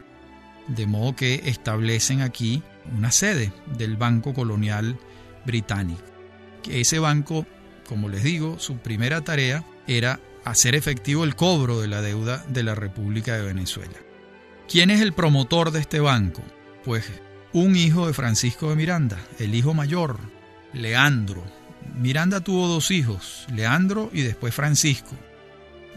De 0.68 0.86
modo 0.86 1.16
que 1.16 1.42
establecen 1.46 2.22
aquí 2.22 2.62
una 2.96 3.10
sede 3.10 3.52
del 3.76 3.98
Banco 3.98 4.36
Colonial 4.36 5.00
Británico. 5.44 6.04
Ese 6.70 7.00
banco, 7.00 7.48
como 7.90 8.10
les 8.10 8.22
digo, 8.22 8.60
su 8.60 8.78
primera 8.78 9.22
tarea 9.22 9.66
era 9.88 10.20
hacer 10.46 10.76
efectivo 10.76 11.24
el 11.24 11.36
cobro 11.36 11.82
de 11.82 11.88
la 11.88 12.04
deuda 12.04 12.46
de 12.48 12.62
la 12.62 12.76
República 12.76 13.36
de 13.36 13.42
Venezuela. 13.42 13.98
¿Quién 14.70 14.92
es 14.92 15.02
el 15.02 15.14
promotor 15.14 15.72
de 15.72 15.80
este 15.80 16.00
banco? 16.00 16.44
Pues 16.86 17.12
un 17.54 17.76
hijo 17.76 18.06
de 18.06 18.14
Francisco 18.14 18.70
de 18.70 18.76
Miranda, 18.76 19.18
el 19.40 19.56
hijo 19.56 19.74
mayor, 19.74 20.20
Leandro, 20.74 21.44
Miranda 21.96 22.42
tuvo 22.42 22.68
dos 22.68 22.92
hijos, 22.92 23.46
Leandro 23.54 24.10
y 24.14 24.22
después 24.22 24.54
Francisco. 24.54 25.16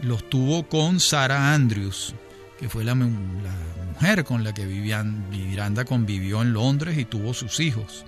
Los 0.01 0.29
tuvo 0.29 0.67
con 0.67 0.99
Sara 0.99 1.53
Andrews, 1.53 2.13
que 2.59 2.69
fue 2.69 2.83
la, 2.83 2.95
mujer 2.95 4.23
con 4.23 4.43
la 4.43 4.53
que 4.53 4.65
Miranda 4.65 5.85
convivió 5.85 6.41
en 6.41 6.53
Londres 6.53 6.97
y 6.97 7.05
tuvo 7.05 7.33
sus 7.33 7.59
hijos. 7.59 8.05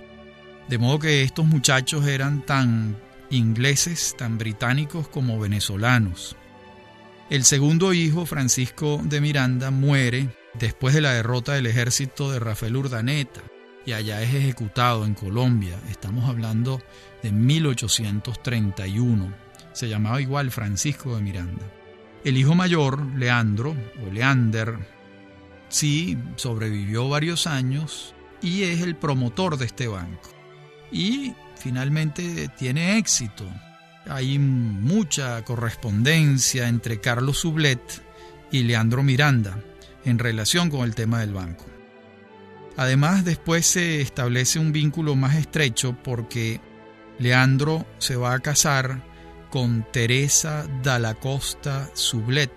De 0.68 0.78
modo 0.78 1.00
que 1.00 1.24
estos 1.24 1.46
muchachos 1.46 2.06
eran 2.06 2.46
tan 2.46 2.96
ingleses, 3.32 4.16
tan 4.18 4.38
británicos 4.38 5.08
como 5.08 5.40
venezolanos. 5.40 6.36
El 7.30 7.44
segundo 7.44 7.94
hijo, 7.94 8.26
Francisco 8.26 9.02
de 9.04 9.22
Miranda, 9.22 9.72
muere 9.72 10.30
después 10.56 10.96
de 10.96 11.02
la 11.02 11.14
derrota 11.14 11.54
del 11.54 11.68
ejército 11.68 12.32
de 12.32 12.40
Rafael 12.40 12.76
Urdaneta 12.76 13.42
y 13.86 13.94
allá 13.94 14.22
es 14.22 14.34
ejecutado 14.34 15.06
en 15.06 15.14
Colombia. 15.14 15.80
Estamos 15.90 16.30
hablando 16.30 16.82
de 17.24 17.32
1831. 17.32 19.34
Se 19.74 19.88
llamaba 19.88 20.22
igual 20.22 20.52
Francisco 20.52 21.16
de 21.16 21.22
Miranda. 21.22 21.66
El 22.24 22.38
hijo 22.38 22.56
mayor, 22.56 23.06
Leandro, 23.16 23.76
o 24.06 24.12
Leander, 24.12 24.78
sí 25.70 26.18
sobrevivió 26.36 27.08
varios 27.08 27.48
años 27.48 28.14
y 28.42 28.64
es 28.64 28.82
el 28.82 28.96
promotor 28.96 29.58
de 29.58 29.66
este 29.66 29.88
banco. 29.88 30.30
Y 30.92 31.34
finalmente 31.56 32.50
tiene 32.58 32.98
éxito. 32.98 33.46
Hay 34.08 34.40
mucha 34.40 35.44
correspondencia 35.46 36.68
entre 36.68 37.00
Carlos 37.00 37.40
Sublet 37.40 37.82
y 38.52 38.64
Leandro 38.64 39.04
Miranda 39.04 39.62
en 40.06 40.20
relación 40.20 40.70
con 40.70 40.82
el 40.82 40.96
tema 40.96 41.20
del 41.20 41.34
banco. 41.34 41.66
Además, 42.78 43.26
después 43.26 43.66
se 43.66 44.02
establece 44.02 44.58
un 44.58 44.72
vínculo 44.72 45.16
más 45.16 45.36
estrecho 45.36 45.98
porque 46.02 46.62
Leandro 47.20 47.86
se 47.98 48.16
va 48.16 48.34
a 48.34 48.40
casar 48.40 49.04
con 49.52 49.86
Teresa 49.92 50.66
de 50.84 51.00
la 51.00 51.16
Costa 51.16 51.90
Sublet, 51.94 52.52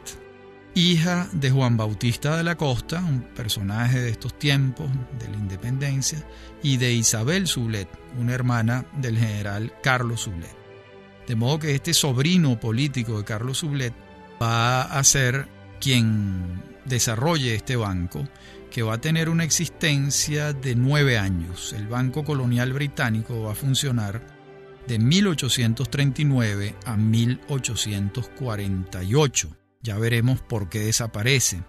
hija 0.75 1.29
de 1.33 1.51
Juan 1.51 1.77
Bautista 1.77 2.37
de 2.37 2.45
la 2.45 2.57
Costa, 2.57 3.01
un 3.01 3.23
personaje 3.23 4.01
de 4.01 4.11
estos 4.11 4.39
tiempos 4.39 4.89
de 5.19 5.29
la 5.29 5.37
independencia, 5.37 6.25
y 6.63 6.77
de 6.77 6.93
Isabel 6.93 7.49
Sublet, 7.49 7.89
una 8.19 8.35
hermana 8.35 8.87
del 8.99 9.19
general 9.19 9.73
Carlos 9.83 10.23
Sublet. 10.23 10.57
De 11.27 11.35
modo 11.35 11.59
que 11.59 11.75
este 11.75 11.93
sobrino 11.93 12.59
político 12.61 13.19
de 13.19 13.25
Carlos 13.25 13.59
Sublet 13.59 13.95
va 14.41 14.83
a 14.83 15.03
ser 15.03 15.49
quien 15.81 16.63
desarrolle 16.85 17.57
este 17.57 17.75
banco, 17.75 18.29
que 18.71 18.83
va 18.83 18.95
a 18.95 19.01
tener 19.01 19.29
una 19.29 19.45
existencia 19.45 20.53
de 20.53 20.75
nueve 20.75 21.19
años. 21.19 21.73
El 21.75 21.89
Banco 21.89 22.25
Colonial 22.25 22.73
Británico 22.73 23.43
va 23.43 23.53
a 23.53 23.57
funcionar 23.57 24.32
de 24.87 24.99
1839 24.99 26.75
a 26.85 26.97
1848. 26.97 29.57
Ya 29.83 29.99
veremos 29.99 30.41
por 30.41 30.69
qué 30.69 30.81
desaparece. 30.81 31.63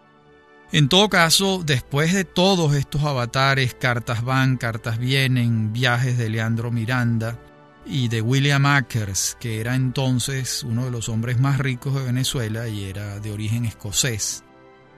En 0.72 0.90
todo 0.90 1.08
caso, 1.10 1.62
después 1.64 2.14
de 2.14 2.26
todos 2.26 2.76
estos 2.76 3.04
avatares, 3.04 3.76
cartas 3.76 4.24
van, 4.24 4.58
cartas 4.58 4.98
vienen, 4.98 5.72
viajes 5.72 6.18
de 6.18 6.30
Leandro 6.30 6.72
Miranda 6.72 7.40
y 7.86 8.08
de 8.08 8.22
William 8.22 8.66
Akers, 8.66 9.38
que 9.40 9.60
era 9.60 9.76
entonces 9.76 10.64
uno 10.64 10.86
de 10.86 10.92
los 10.92 11.10
hombres 11.10 11.40
más 11.40 11.60
ricos 11.60 11.94
de 11.94 12.02
Venezuela 12.04 12.68
y 12.68 12.86
era 12.86 13.20
de 13.20 13.32
origen 13.32 13.66
escocés. 13.66 14.44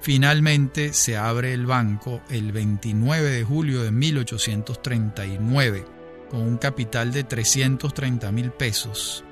Finalmente 0.01 0.93
se 0.93 1.17
abre 1.17 1.51
el 1.53 1.65
banco 1.65 2.21
el 2.29 2.53
29 2.53 3.29
de 3.29 3.43
julio 3.43 3.83
de 3.83 3.91
1839 3.91 5.94
con 6.29 6.41
un 6.41 6.57
capital 6.57 7.11
de 7.11 7.23
330 7.23 8.31
mil 8.31 8.51
pesos 8.51 9.23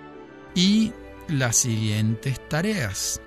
y 0.55 0.93
las 1.27 1.55
siguientes 1.55 2.39
tareas. 2.49 3.21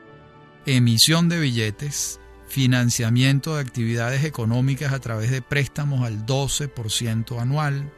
Emisión 0.66 1.28
de 1.28 1.38
billetes, 1.38 2.20
financiamiento 2.46 3.54
de 3.54 3.62
actividades 3.62 4.24
económicas 4.24 4.92
a 4.92 5.00
través 5.00 5.30
de 5.30 5.42
préstamos 5.42 6.04
al 6.04 6.26
12% 6.26 7.40
anual, 7.40 7.92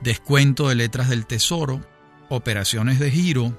descuento 0.00 0.68
de 0.68 0.74
letras 0.74 1.08
del 1.08 1.26
tesoro, 1.26 1.80
operaciones 2.28 2.98
de 2.98 3.10
giro 3.10 3.58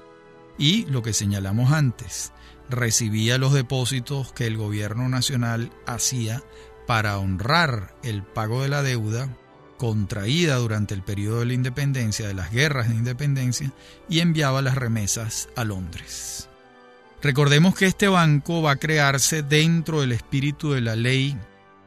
y 0.58 0.86
lo 0.86 1.02
que 1.02 1.12
señalamos 1.12 1.72
antes, 1.72 2.32
recibía 2.68 3.38
los 3.38 3.52
depósitos 3.52 4.32
que 4.32 4.46
el 4.46 4.56
gobierno 4.56 5.08
nacional 5.08 5.70
hacía 5.86 6.42
para 6.86 7.18
honrar 7.18 7.94
el 8.02 8.22
pago 8.22 8.62
de 8.62 8.68
la 8.68 8.82
deuda 8.82 9.28
contraída 9.82 10.54
durante 10.58 10.94
el 10.94 11.02
periodo 11.02 11.40
de 11.40 11.46
la 11.46 11.54
independencia, 11.54 12.28
de 12.28 12.34
las 12.34 12.52
guerras 12.52 12.88
de 12.88 12.94
independencia, 12.94 13.72
y 14.08 14.20
enviaba 14.20 14.62
las 14.62 14.76
remesas 14.76 15.48
a 15.56 15.64
Londres. 15.64 16.48
Recordemos 17.20 17.74
que 17.74 17.86
este 17.86 18.06
banco 18.06 18.62
va 18.62 18.70
a 18.70 18.76
crearse 18.76 19.42
dentro 19.42 20.00
del 20.00 20.12
espíritu 20.12 20.70
de 20.70 20.82
la 20.82 20.94
ley 20.94 21.36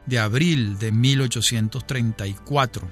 de 0.04 0.18
abril 0.18 0.78
de 0.78 0.92
1834, 0.92 2.86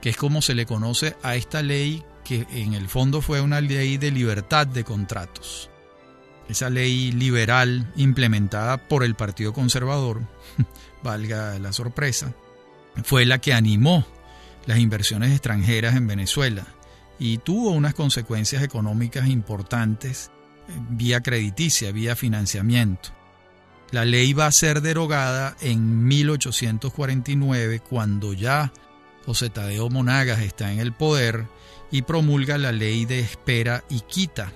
que 0.00 0.08
es 0.08 0.16
como 0.16 0.40
se 0.40 0.54
le 0.54 0.64
conoce 0.64 1.16
a 1.22 1.36
esta 1.36 1.60
ley 1.60 2.02
que 2.24 2.46
en 2.50 2.72
el 2.72 2.88
fondo 2.88 3.20
fue 3.20 3.42
una 3.42 3.60
ley 3.60 3.98
de 3.98 4.10
libertad 4.10 4.66
de 4.66 4.84
contratos. 4.84 5.68
Esa 6.48 6.70
ley 6.70 7.12
liberal 7.12 7.92
implementada 7.96 8.78
por 8.88 9.04
el 9.04 9.16
Partido 9.16 9.52
Conservador, 9.52 10.22
valga 11.02 11.58
la 11.58 11.74
sorpresa, 11.74 12.32
fue 13.04 13.26
la 13.26 13.38
que 13.38 13.52
animó 13.52 14.06
las 14.66 14.78
inversiones 14.78 15.30
extranjeras 15.30 15.96
en 15.96 16.06
Venezuela 16.06 16.66
y 17.18 17.38
tuvo 17.38 17.70
unas 17.70 17.94
consecuencias 17.94 18.62
económicas 18.62 19.28
importantes 19.28 20.30
eh, 20.68 20.72
vía 20.90 21.20
crediticia, 21.20 21.92
vía 21.92 22.16
financiamiento. 22.16 23.10
La 23.92 24.04
ley 24.04 24.32
va 24.32 24.46
a 24.46 24.52
ser 24.52 24.82
derogada 24.82 25.56
en 25.60 26.04
1849 26.04 27.80
cuando 27.80 28.32
ya 28.32 28.72
José 29.24 29.48
Tadeo 29.48 29.88
Monagas 29.88 30.40
está 30.40 30.72
en 30.72 30.80
el 30.80 30.92
poder 30.92 31.46
y 31.90 32.02
promulga 32.02 32.58
la 32.58 32.72
ley 32.72 33.04
de 33.04 33.20
espera 33.20 33.84
y 33.88 34.00
quita. 34.00 34.52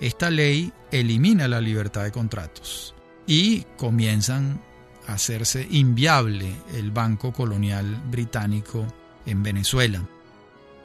Esta 0.00 0.30
ley 0.30 0.72
elimina 0.92 1.48
la 1.48 1.60
libertad 1.60 2.04
de 2.04 2.12
contratos 2.12 2.94
y 3.26 3.62
comienzan 3.76 4.60
a 5.06 5.14
hacerse 5.14 5.66
inviable 5.70 6.54
el 6.74 6.90
Banco 6.90 7.32
Colonial 7.32 8.02
Británico 8.10 8.86
en 9.28 9.42
Venezuela. 9.42 10.02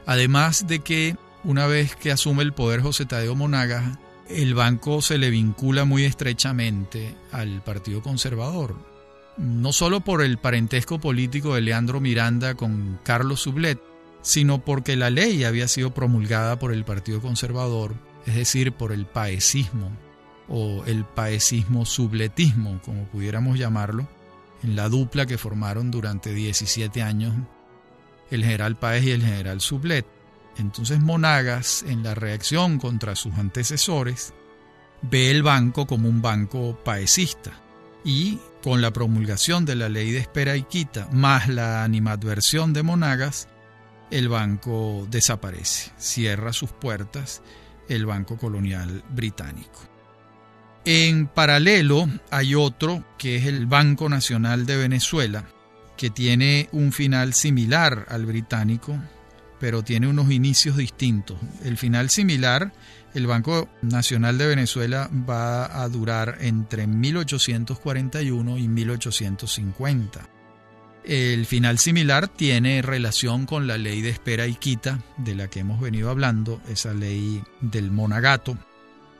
Además 0.06 0.66
de 0.66 0.80
que 0.80 1.16
una 1.44 1.66
vez 1.66 1.96
que 1.96 2.10
asume 2.12 2.42
el 2.42 2.52
poder 2.52 2.80
José 2.80 3.06
Tadeo 3.06 3.34
Monagas, 3.34 3.98
el 4.28 4.54
banco 4.54 5.02
se 5.02 5.18
le 5.18 5.30
vincula 5.30 5.84
muy 5.84 6.04
estrechamente 6.04 7.14
al 7.32 7.62
Partido 7.62 8.02
Conservador, 8.02 8.76
no 9.36 9.72
solo 9.72 10.00
por 10.00 10.22
el 10.22 10.38
parentesco 10.38 10.98
político 10.98 11.54
de 11.54 11.60
Leandro 11.60 12.00
Miranda 12.00 12.54
con 12.54 12.98
Carlos 13.02 13.42
Sublet, 13.42 13.78
sino 14.22 14.64
porque 14.64 14.96
la 14.96 15.10
ley 15.10 15.44
había 15.44 15.68
sido 15.68 15.92
promulgada 15.92 16.58
por 16.58 16.72
el 16.72 16.84
Partido 16.84 17.20
Conservador, 17.20 17.94
es 18.26 18.34
decir, 18.34 18.72
por 18.72 18.92
el 18.92 19.04
paecismo 19.04 19.90
o 20.48 20.84
el 20.86 21.04
paecismo 21.04 21.84
subletismo, 21.84 22.80
como 22.82 23.04
pudiéramos 23.04 23.58
llamarlo, 23.58 24.08
en 24.62 24.76
la 24.76 24.88
dupla 24.88 25.26
que 25.26 25.36
formaron 25.36 25.90
durante 25.90 26.32
17 26.32 27.02
años 27.02 27.34
el 28.30 28.42
general 28.42 28.76
Páez 28.76 29.04
y 29.04 29.10
el 29.12 29.22
general 29.22 29.60
Sublet. 29.60 30.06
Entonces 30.56 31.00
Monagas, 31.00 31.84
en 31.86 32.02
la 32.02 32.14
reacción 32.14 32.78
contra 32.78 33.16
sus 33.16 33.34
antecesores, 33.34 34.34
ve 35.02 35.30
el 35.30 35.42
banco 35.42 35.86
como 35.86 36.08
un 36.08 36.22
banco 36.22 36.78
paecista 36.84 37.52
y 38.04 38.38
con 38.62 38.80
la 38.80 38.92
promulgación 38.92 39.64
de 39.64 39.74
la 39.74 39.88
ley 39.88 40.10
de 40.10 40.18
espera 40.18 40.56
y 40.56 40.62
quita, 40.62 41.08
más 41.12 41.48
la 41.48 41.84
animadversión 41.84 42.72
de 42.72 42.82
Monagas, 42.82 43.48
el 44.10 44.28
banco 44.28 45.06
desaparece, 45.10 45.92
cierra 45.98 46.52
sus 46.52 46.70
puertas 46.70 47.42
el 47.88 48.06
Banco 48.06 48.36
Colonial 48.38 49.02
Británico. 49.10 49.80
En 50.84 51.26
paralelo 51.26 52.08
hay 52.30 52.54
otro 52.54 53.04
que 53.18 53.36
es 53.36 53.46
el 53.46 53.66
Banco 53.66 54.08
Nacional 54.08 54.66
de 54.66 54.76
Venezuela, 54.76 55.46
que 55.96 56.10
tiene 56.10 56.68
un 56.72 56.92
final 56.92 57.34
similar 57.34 58.06
al 58.08 58.26
británico, 58.26 58.98
pero 59.60 59.82
tiene 59.82 60.08
unos 60.08 60.30
inicios 60.30 60.76
distintos. 60.76 61.38
El 61.64 61.78
final 61.78 62.10
similar, 62.10 62.72
el 63.14 63.26
Banco 63.26 63.68
Nacional 63.82 64.36
de 64.38 64.46
Venezuela 64.46 65.08
va 65.28 65.82
a 65.82 65.88
durar 65.88 66.38
entre 66.40 66.86
1841 66.86 68.58
y 68.58 68.68
1850. 68.68 70.28
El 71.04 71.44
final 71.44 71.78
similar 71.78 72.28
tiene 72.28 72.80
relación 72.80 73.44
con 73.44 73.66
la 73.66 73.76
ley 73.76 74.00
de 74.00 74.08
espera 74.08 74.46
y 74.46 74.54
quita, 74.54 75.00
de 75.18 75.34
la 75.34 75.48
que 75.48 75.60
hemos 75.60 75.80
venido 75.80 76.10
hablando, 76.10 76.60
esa 76.68 76.94
ley 76.94 77.42
del 77.60 77.90
monagato. 77.90 78.56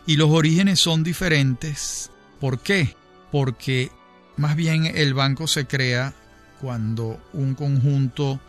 Y 0.07 0.17
los 0.17 0.31
orígenes 0.31 0.81
son 0.81 1.03
diferentes. 1.03 2.11
¿Por 2.41 2.61
qué? 2.61 2.97
Porque 3.31 3.91
más 4.37 4.57
bien 4.57 4.87
el 4.87 5.15
banco 5.15 5.47
se 5.47 5.67
crea 5.67 6.15
cuando 6.65 7.21
un 7.35 7.55
conjunto 7.55 8.41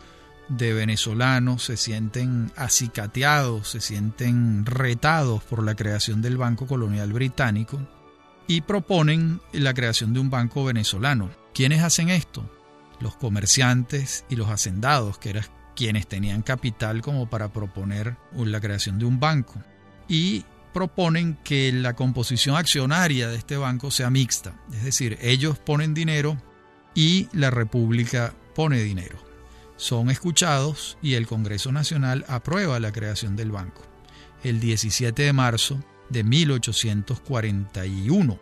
de 0.48 0.72
venezolanos 0.72 1.62
se 1.64 1.76
sienten 1.76 2.50
acicateados, 2.56 3.68
se 3.68 3.82
sienten 3.82 4.64
retados 4.64 5.42
por 5.42 5.62
la 5.62 5.74
creación 5.74 6.22
del 6.22 6.38
Banco 6.38 6.66
Colonial 6.66 7.12
Británico 7.12 7.78
y 8.46 8.62
proponen 8.62 9.42
la 9.52 9.74
creación 9.74 10.14
de 10.14 10.20
un 10.20 10.30
banco 10.30 10.64
venezolano. 10.64 11.28
¿Quiénes 11.52 11.82
hacen 11.82 12.08
esto? 12.08 12.50
Los 13.00 13.16
comerciantes 13.16 14.24
y 14.30 14.36
los 14.36 14.48
hacendados, 14.48 15.18
que 15.18 15.28
eran 15.28 15.44
quienes 15.74 16.06
tenían 16.06 16.40
capital 16.40 17.02
como 17.02 17.28
para 17.28 17.52
proponer 17.52 18.16
la 18.32 18.62
creación 18.62 18.98
de 18.98 19.04
un 19.04 19.20
banco. 19.20 19.62
Y 20.08 20.46
proponen 20.72 21.36
que 21.44 21.70
la 21.70 21.94
composición 21.94 22.56
accionaria 22.56 23.28
de 23.28 23.36
este 23.36 23.58
banco 23.58 23.90
sea 23.90 24.08
mixta, 24.08 24.54
es 24.72 24.84
decir, 24.84 25.18
ellos 25.20 25.58
ponen 25.58 25.92
dinero 25.92 26.38
y 26.96 27.28
la 27.32 27.50
República 27.50 28.34
pone 28.56 28.82
dinero. 28.82 29.18
Son 29.76 30.10
escuchados 30.10 30.98
y 31.00 31.14
el 31.14 31.28
Congreso 31.28 31.70
Nacional 31.70 32.24
aprueba 32.26 32.80
la 32.80 32.90
creación 32.90 33.36
del 33.36 33.52
banco 33.52 33.82
el 34.48 34.60
17 34.60 35.22
de 35.22 35.32
marzo 35.32 35.82
de 36.08 36.24
1841. 36.24 38.40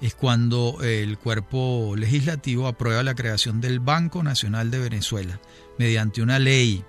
es 0.00 0.14
cuando 0.14 0.78
el 0.82 1.18
cuerpo 1.18 1.96
legislativo 1.96 2.68
aprueba 2.68 3.02
la 3.02 3.16
creación 3.16 3.60
del 3.60 3.80
Banco 3.80 4.22
Nacional 4.22 4.70
de 4.70 4.78
Venezuela 4.78 5.40
mediante 5.76 6.22
una 6.22 6.38
ley. 6.38 6.84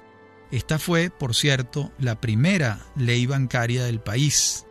Esta 0.51 0.77
fue, 0.77 1.09
por 1.09 1.33
cierto, 1.33 1.91
la 1.97 2.21
primera 2.21 2.85
ley 2.95 3.25
bancaria 3.25 3.83
del 3.83 3.99
país, 3.99 4.67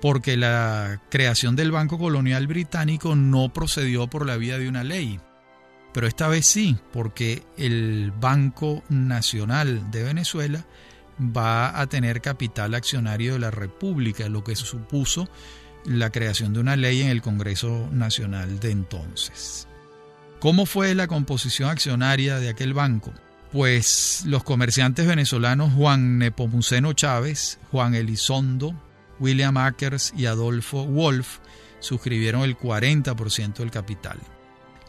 porque 0.00 0.36
la 0.36 1.00
creación 1.10 1.54
del 1.54 1.70
Banco 1.70 1.96
Colonial 1.96 2.48
Británico 2.48 3.14
no 3.14 3.52
procedió 3.52 4.08
por 4.08 4.26
la 4.26 4.36
vía 4.36 4.58
de 4.58 4.68
una 4.68 4.82
ley, 4.82 5.20
pero 5.92 6.06
esta 6.06 6.28
vez 6.28 6.46
sí, 6.46 6.76
porque 6.92 7.42
el 7.56 8.12
Banco 8.18 8.82
Nacional 8.88 9.90
de 9.90 10.04
Venezuela 10.04 10.64
va 11.20 11.80
a 11.80 11.86
tener 11.86 12.20
capital 12.20 12.74
accionario 12.74 13.34
de 13.34 13.40
la 13.40 13.50
República, 13.50 14.28
lo 14.28 14.44
que 14.44 14.56
supuso 14.56 15.28
la 15.84 16.10
creación 16.10 16.52
de 16.52 16.60
una 16.60 16.76
ley 16.76 17.02
en 17.02 17.08
el 17.08 17.22
Congreso 17.22 17.88
Nacional 17.92 18.60
de 18.60 18.70
entonces. 18.70 19.66
¿Cómo 20.38 20.64
fue 20.64 20.94
la 20.94 21.06
composición 21.06 21.68
accionaria 21.68 22.38
de 22.38 22.48
aquel 22.48 22.72
banco? 22.72 23.12
Pues 23.52 24.22
los 24.26 24.44
comerciantes 24.44 25.06
venezolanos 25.06 25.72
Juan 25.74 26.18
Nepomuceno 26.18 26.92
Chávez, 26.92 27.58
Juan 27.70 27.94
Elizondo, 27.94 28.74
William 29.18 29.56
Akers 29.58 30.14
y 30.16 30.26
Adolfo 30.26 30.86
Wolf 30.86 31.38
suscribieron 31.80 32.42
el 32.42 32.56
40% 32.56 33.54
del 33.54 33.70
capital. 33.70 34.18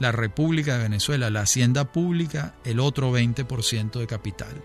La 0.01 0.11
República 0.11 0.77
de 0.77 0.83
Venezuela, 0.83 1.29
la 1.29 1.41
Hacienda 1.41 1.91
Pública, 1.91 2.55
el 2.65 2.79
otro 2.79 3.13
20% 3.15 3.99
de 3.99 4.07
capital 4.07 4.61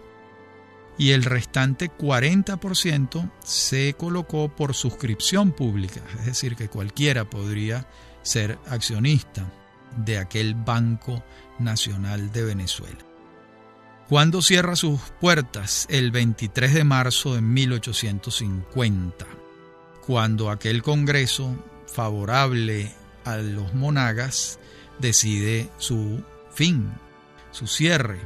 y 0.99 1.11
el 1.11 1.25
restante 1.25 1.91
40% 1.91 3.31
se 3.45 3.95
colocó 3.99 4.49
por 4.49 4.75
suscripción 4.75 5.53
pública, 5.53 6.01
es 6.21 6.27
decir, 6.27 6.57
que 6.57 6.69
cualquiera 6.69 7.29
podría 7.29 7.87
ser 8.23 8.59
accionista 8.67 9.45
de 9.97 10.19
aquel 10.19 10.55
Banco 10.55 11.23
Nacional 11.59 12.33
de 12.33 12.45
Venezuela. 12.45 12.99
Cuando 14.09 14.41
cierra 14.41 14.77
sus 14.77 15.01
puertas? 15.21 15.87
El 15.91 16.13
23 16.13 16.73
de 16.73 16.85
marzo 16.85 17.35
de 17.35 17.41
1850, 17.43 19.27
cuando 20.07 20.51
aquel 20.51 20.83
Congreso 20.83 21.55
favorable 21.87 22.93
a 23.25 23.37
los 23.37 23.75
monagas 23.75 24.61
decide 24.99 25.71
su 25.79 26.23
fin, 26.53 26.91
su 27.51 27.67
cierre, 27.67 28.21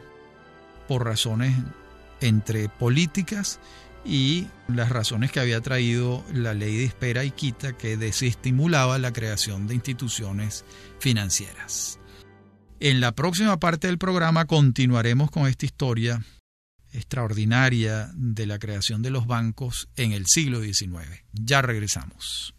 por 0.89 1.05
razones 1.05 1.57
entre 2.21 2.69
políticas 2.69 3.61
y 4.05 4.49
las 4.69 4.89
razones 4.89 5.31
que 5.31 5.41
había 5.41 5.61
traído 5.61 6.25
la 6.33 6.55
ley 6.55 6.77
de 6.77 6.85
espera 6.85 7.25
y 7.25 7.31
quita 7.31 7.77
que 7.77 7.97
desestimulaba 7.97 8.99
la 8.99 9.13
creación 9.13 9.67
de 9.67 9.75
instituciones 9.75 10.65
financieras. 10.99 11.99
En 12.81 13.01
la 13.01 13.13
próxima 13.13 13.59
parte 13.61 13.89
del 13.89 13.99
programa 13.99 14.47
continuaremos 14.47 15.31
con 15.31 15.47
esta 15.47 15.67
historia 15.67 16.25
extraordinaria 16.93 18.11
de 18.15 18.47
la 18.47 18.59
creación 18.59 19.03
de 19.03 19.11
los 19.11 19.27
bancos 19.27 19.89
en 19.97 20.13
el 20.13 20.27
siglo 20.27 20.61
XIX. 20.61 21.25
Ya 21.33 21.63
regresamos. 21.63 22.55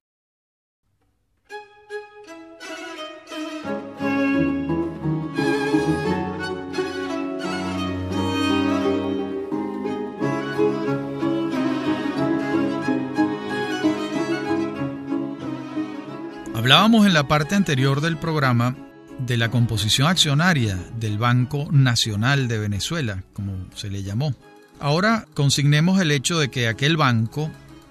Hablábamos 16.62 17.08
en 17.08 17.16
la 17.16 17.28
parte 17.28 17.56
anterior 17.56 18.02
del 18.02 18.18
programa 18.18 18.78
de 19.18 19.36
la 19.36 19.50
composición 19.50 20.08
accionaria 20.08 20.78
del 21.00 21.18
Banco 21.18 21.68
Nacional 21.72 22.48
de 22.48 22.60
Venezuela, 22.60 23.24
como 23.34 23.66
se 23.74 23.90
le 23.90 24.04
llamó. 24.04 24.36
Ahora 24.80 25.26
consignemos 25.34 26.00
el 26.00 26.12
hecho 26.12 26.38
de 26.38 26.52
que 26.52 26.68
aquel 26.68 26.98
banco 26.98 27.50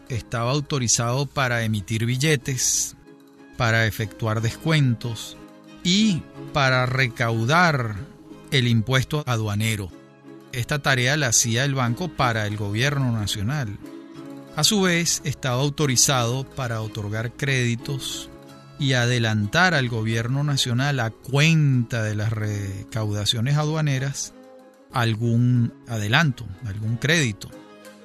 estaba 0.09 0.53
autorizado 0.53 1.27
para 1.27 1.65
emitir 1.65 2.07
billetes, 2.07 2.95
para 3.57 3.87
efectuar 3.87 4.41
descuentos 4.41 5.37
y 5.83 6.23
para 6.53 6.87
recaudar 6.87 7.97
el 8.53 8.69
impuesto 8.69 9.25
aduanero. 9.27 9.91
Esta 10.53 10.79
tarea 10.79 11.17
la 11.17 11.27
hacía 11.27 11.65
el 11.65 11.75
banco 11.75 12.09
para 12.09 12.47
el 12.47 12.57
gobierno 12.57 13.11
nacional. 13.11 13.79
A 14.55 14.63
su 14.63 14.83
vez, 14.83 15.23
estaba 15.25 15.61
autorizado 15.61 16.45
para 16.45 16.83
otorgar 16.83 17.33
créditos 17.33 18.30
y 18.81 18.95
adelantar 18.95 19.75
al 19.75 19.91
gobierno 19.91 20.43
nacional 20.43 20.99
a 21.01 21.11
cuenta 21.11 22.03
de 22.03 22.15
las 22.15 22.33
recaudaciones 22.33 23.57
aduaneras 23.57 24.33
algún 24.91 25.73
adelanto, 25.87 26.47
algún 26.67 26.97
crédito. 26.97 27.51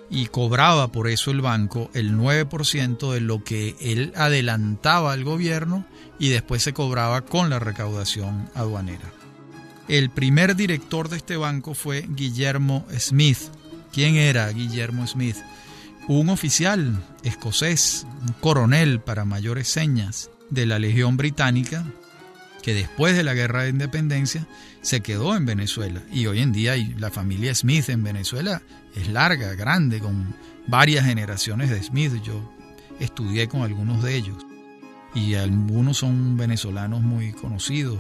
Y 0.10 0.28
cobraba 0.28 0.92
por 0.92 1.08
eso 1.08 1.32
el 1.32 1.42
banco 1.42 1.90
el 1.94 2.16
9% 2.16 3.12
de 3.12 3.22
lo 3.22 3.44
que 3.44 3.76
él 3.80 4.12
adelantaba 4.16 5.14
al 5.14 5.24
gobierno 5.24 5.86
y 6.20 6.30
después 6.30 6.62
se 6.62 6.74
cobraba 6.74 7.22
con 7.22 7.50
la 7.50 7.58
recaudación 7.58 8.50
aduanera. 8.54 9.12
El 9.88 10.10
primer 10.10 10.56
director 10.56 11.10
de 11.10 11.18
este 11.18 11.38
banco 11.38 11.74
fue 11.74 12.06
Guillermo 12.10 12.86
Smith. 13.00 13.40
¿Quién 13.94 14.16
era 14.16 14.50
Guillermo 14.50 15.08
Smith? 15.08 15.38
Un 16.08 16.30
oficial 16.30 17.02
escocés, 17.24 18.06
un 18.22 18.34
coronel 18.42 19.00
para 19.00 19.26
mayores 19.26 19.68
señas, 19.68 20.30
de 20.50 20.66
la 20.66 20.80
Legión 20.80 21.18
Británica, 21.18 21.86
que 22.62 22.74
después 22.74 23.16
de 23.16 23.24
la 23.24 23.34
Guerra 23.34 23.64
de 23.64 23.70
Independencia 23.70 24.48
se 24.82 25.02
quedó 25.02 25.36
en 25.36 25.46
Venezuela. 25.46 26.02
Y 26.12 26.28
hoy 26.28 26.42
en 26.42 26.52
día 26.52 26.76
la 26.98 27.12
familia 27.12 27.54
Smith 27.54 27.90
en 27.90 28.04
Venezuela 28.04 28.62
es 28.96 29.08
larga, 29.08 29.54
grande, 29.56 30.00
con 30.00 30.36
varias 30.68 31.06
generaciones 31.06 31.70
de 31.70 31.84
Smith. 31.84 32.14
Yo 32.24 32.52
estudié 33.00 33.48
con 33.48 33.62
algunos 33.62 34.04
de 34.04 34.16
ellos. 34.16 34.38
Y 35.14 35.36
algunos 35.36 35.98
son 35.98 36.38
venezolanos 36.38 37.02
muy 37.02 37.32
conocidos. 37.34 38.00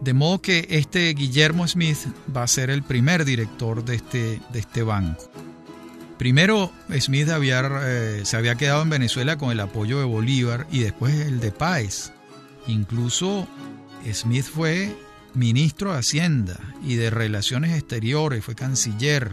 De 0.00 0.14
modo 0.14 0.40
que 0.40 0.66
este 0.70 1.12
Guillermo 1.12 1.66
Smith 1.66 1.98
va 2.34 2.44
a 2.44 2.48
ser 2.48 2.70
el 2.70 2.82
primer 2.82 3.24
director 3.24 3.84
de 3.84 3.96
este, 3.96 4.40
de 4.52 4.58
este 4.58 4.82
banco. 4.82 5.30
Primero, 6.20 6.70
Smith 6.98 7.30
había, 7.30 7.62
eh, 7.82 8.20
se 8.26 8.36
había 8.36 8.54
quedado 8.54 8.82
en 8.82 8.90
Venezuela 8.90 9.38
con 9.38 9.52
el 9.52 9.60
apoyo 9.60 10.00
de 10.00 10.04
Bolívar 10.04 10.66
y 10.70 10.80
después 10.80 11.14
el 11.14 11.40
de 11.40 11.50
Páez. 11.50 12.12
Incluso 12.66 13.48
Smith 14.12 14.44
fue 14.44 14.94
ministro 15.32 15.94
de 15.94 16.00
Hacienda 16.00 16.60
y 16.84 16.96
de 16.96 17.08
Relaciones 17.08 17.74
Exteriores, 17.74 18.44
fue 18.44 18.54
canciller 18.54 19.32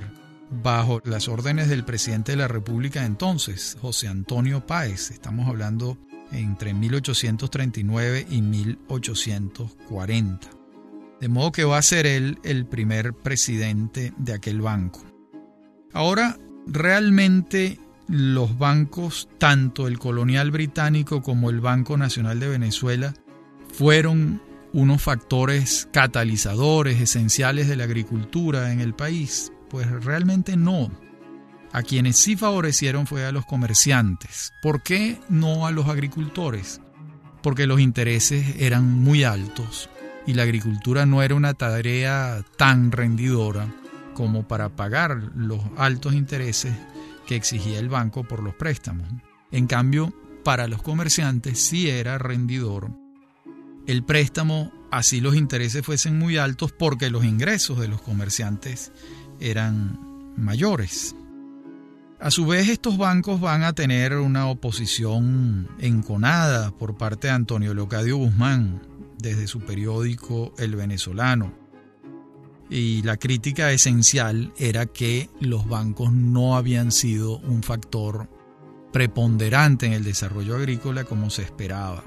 bajo 0.49 1.01
las 1.03 1.27
órdenes 1.27 1.67
del 1.67 1.83
presidente 1.83 2.31
de 2.31 2.37
la 2.37 2.47
República 2.47 3.03
entonces, 3.03 3.75
José 3.81 4.07
Antonio 4.07 4.65
Páez. 4.65 5.11
Estamos 5.11 5.49
hablando 5.49 5.97
entre 6.31 6.73
1839 6.73 8.27
y 8.29 8.41
1840. 8.41 10.49
De 11.19 11.27
modo 11.27 11.51
que 11.51 11.65
va 11.65 11.79
a 11.79 11.81
ser 11.81 12.07
él 12.07 12.39
el 12.45 12.65
primer 12.65 13.11
presidente 13.11 14.13
de 14.15 14.31
aquel 14.31 14.61
banco. 14.61 15.03
Ahora, 15.91 16.37
realmente 16.67 17.79
los 18.07 18.57
bancos, 18.57 19.27
tanto 19.37 19.87
el 19.87 19.99
colonial 19.99 20.51
británico 20.51 21.21
como 21.21 21.49
el 21.49 21.59
Banco 21.59 21.97
Nacional 21.97 22.39
de 22.39 22.49
Venezuela, 22.49 23.13
fueron 23.73 24.41
unos 24.73 25.01
factores 25.01 25.87
catalizadores 25.91 27.01
esenciales 27.01 27.67
de 27.67 27.75
la 27.75 27.85
agricultura 27.85 28.71
en 28.71 28.81
el 28.81 28.93
país. 28.93 29.51
Pues 29.69 29.89
realmente 30.03 30.55
no. 30.55 30.91
A 31.73 31.83
quienes 31.83 32.17
sí 32.17 32.37
favorecieron 32.37 33.07
fue 33.07 33.25
a 33.25 33.31
los 33.31 33.45
comerciantes. 33.45 34.53
¿Por 34.61 34.83
qué 34.83 35.19
no 35.29 35.67
a 35.67 35.71
los 35.71 35.87
agricultores? 35.87 36.81
Porque 37.43 37.67
los 37.67 37.79
intereses 37.79 38.55
eran 38.59 38.89
muy 38.89 39.23
altos 39.23 39.89
y 40.25 40.33
la 40.33 40.43
agricultura 40.43 41.05
no 41.05 41.21
era 41.21 41.35
una 41.35 41.53
tarea 41.53 42.43
tan 42.57 42.91
rendidora 42.91 43.67
como 44.17 44.47
para 44.47 44.69
pagar 44.69 45.31
los 45.35 45.61
altos 45.77 46.15
intereses 46.15 46.73
que 47.27 47.35
exigía 47.35 47.77
el 47.77 47.87
banco 47.87 48.23
por 48.23 48.41
los 48.41 48.55
préstamos. 48.55 49.07
En 49.51 49.67
cambio, 49.67 50.11
para 50.43 50.67
los 50.67 50.81
comerciantes 50.81 51.59
sí 51.59 51.87
era 51.87 52.17
rendidor 52.17 52.89
el 53.85 54.03
préstamo, 54.03 54.71
así 54.89 55.21
los 55.21 55.35
intereses 55.35 55.85
fuesen 55.85 56.17
muy 56.17 56.37
altos 56.37 56.71
porque 56.71 57.11
los 57.11 57.25
ingresos 57.25 57.79
de 57.79 57.87
los 57.87 58.01
comerciantes 58.01 58.91
eran 59.39 59.99
mayores. 60.35 61.15
A 62.19 62.31
su 62.31 62.47
vez, 62.47 62.69
estos 62.69 62.97
bancos 62.97 63.39
van 63.39 63.63
a 63.63 63.73
tener 63.73 64.15
una 64.15 64.47
oposición 64.47 65.69
enconada 65.77 66.71
por 66.71 66.97
parte 66.97 67.27
de 67.27 67.33
Antonio 67.33 67.75
Leocadio 67.75 68.17
Guzmán 68.17 68.81
desde 69.19 69.45
su 69.45 69.59
periódico 69.59 70.55
El 70.57 70.75
Venezolano 70.75 71.66
y 72.69 73.01
la 73.03 73.17
crítica 73.17 73.71
esencial 73.71 74.51
era 74.57 74.85
que 74.85 75.29
los 75.39 75.67
bancos 75.67 76.11
no 76.11 76.57
habían 76.57 76.91
sido 76.91 77.37
un 77.39 77.63
factor 77.63 78.29
preponderante 78.91 79.85
en 79.85 79.93
el 79.93 80.03
desarrollo 80.03 80.55
agrícola 80.55 81.03
como 81.03 81.29
se 81.29 81.43
esperaba. 81.43 82.03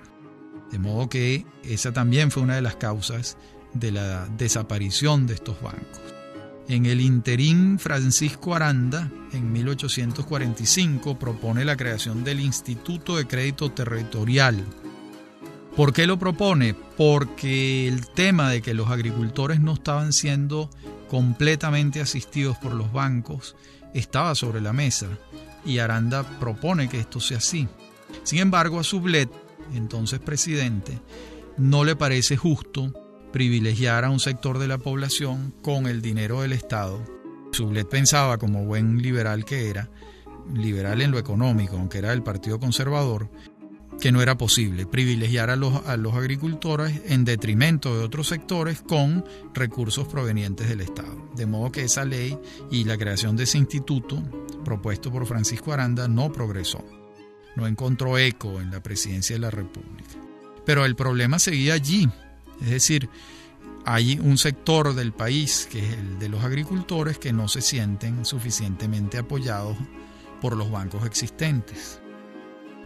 De 0.70 0.78
modo 0.78 1.08
que 1.08 1.46
esa 1.64 1.92
también 1.92 2.30
fue 2.30 2.42
una 2.42 2.56
de 2.56 2.62
las 2.62 2.76
causas 2.76 3.36
de 3.72 3.92
la 3.92 4.26
desaparición 4.36 5.26
de 5.26 5.34
estos 5.34 5.60
bancos. 5.60 6.00
En 6.68 6.86
el 6.86 7.00
interín, 7.00 7.80
Francisco 7.80 8.54
Aranda, 8.54 9.10
en 9.32 9.52
1845, 9.52 11.18
propone 11.18 11.64
la 11.64 11.76
creación 11.76 12.22
del 12.22 12.38
Instituto 12.38 13.16
de 13.16 13.26
Crédito 13.26 13.72
Territorial. 13.72 14.64
¿Por 15.76 15.92
qué 15.92 16.06
lo 16.06 16.18
propone? 16.18 16.74
Porque 16.74 17.86
el 17.86 18.08
tema 18.08 18.50
de 18.50 18.60
que 18.60 18.74
los 18.74 18.90
agricultores 18.90 19.60
no 19.60 19.74
estaban 19.74 20.12
siendo 20.12 20.68
completamente 21.08 22.00
asistidos 22.00 22.58
por 22.58 22.74
los 22.74 22.92
bancos 22.92 23.56
estaba 23.94 24.34
sobre 24.34 24.60
la 24.60 24.72
mesa 24.72 25.06
y 25.64 25.78
Aranda 25.78 26.22
propone 26.38 26.88
que 26.88 27.00
esto 27.00 27.20
sea 27.20 27.38
así. 27.38 27.68
Sin 28.24 28.38
embargo, 28.38 28.80
a 28.80 28.84
Sublet, 28.84 29.30
entonces 29.74 30.18
presidente, 30.18 30.98
no 31.56 31.84
le 31.84 31.96
parece 31.96 32.36
justo 32.36 32.92
privilegiar 33.32 34.04
a 34.04 34.10
un 34.10 34.20
sector 34.20 34.58
de 34.58 34.68
la 34.68 34.78
población 34.78 35.54
con 35.62 35.86
el 35.86 36.02
dinero 36.02 36.42
del 36.42 36.52
Estado. 36.52 37.00
Sublet 37.52 37.88
pensaba, 37.88 38.38
como 38.38 38.64
buen 38.64 39.02
liberal 39.02 39.44
que 39.44 39.70
era, 39.70 39.88
liberal 40.54 41.00
en 41.00 41.10
lo 41.10 41.18
económico, 41.18 41.76
aunque 41.76 41.98
era 41.98 42.10
del 42.10 42.22
Partido 42.22 42.58
Conservador, 42.58 43.30
que 44.00 44.12
no 44.12 44.22
era 44.22 44.36
posible 44.36 44.86
privilegiar 44.86 45.50
a 45.50 45.56
los, 45.56 45.86
a 45.86 45.96
los 45.96 46.14
agricultores 46.14 47.02
en 47.06 47.24
detrimento 47.24 47.96
de 47.96 48.04
otros 48.04 48.28
sectores 48.28 48.80
con 48.80 49.24
recursos 49.54 50.08
provenientes 50.08 50.68
del 50.68 50.80
Estado. 50.80 51.30
De 51.36 51.46
modo 51.46 51.70
que 51.70 51.84
esa 51.84 52.04
ley 52.04 52.36
y 52.70 52.84
la 52.84 52.96
creación 52.96 53.36
de 53.36 53.44
ese 53.44 53.58
instituto 53.58 54.22
propuesto 54.64 55.12
por 55.12 55.26
Francisco 55.26 55.72
Aranda 55.72 56.08
no 56.08 56.32
progresó, 56.32 56.84
no 57.56 57.66
encontró 57.66 58.18
eco 58.18 58.60
en 58.60 58.70
la 58.70 58.82
presidencia 58.82 59.36
de 59.36 59.40
la 59.40 59.50
República. 59.50 60.16
Pero 60.64 60.84
el 60.84 60.96
problema 60.96 61.38
seguía 61.38 61.74
allí, 61.74 62.08
es 62.62 62.70
decir, 62.70 63.08
hay 63.84 64.18
un 64.18 64.38
sector 64.38 64.94
del 64.94 65.12
país, 65.12 65.68
que 65.70 65.78
es 65.78 65.92
el 65.94 66.18
de 66.18 66.28
los 66.28 66.44
agricultores, 66.44 67.18
que 67.18 67.32
no 67.32 67.48
se 67.48 67.60
sienten 67.60 68.24
suficientemente 68.24 69.18
apoyados 69.18 69.76
por 70.40 70.56
los 70.56 70.70
bancos 70.70 71.04
existentes. 71.06 72.00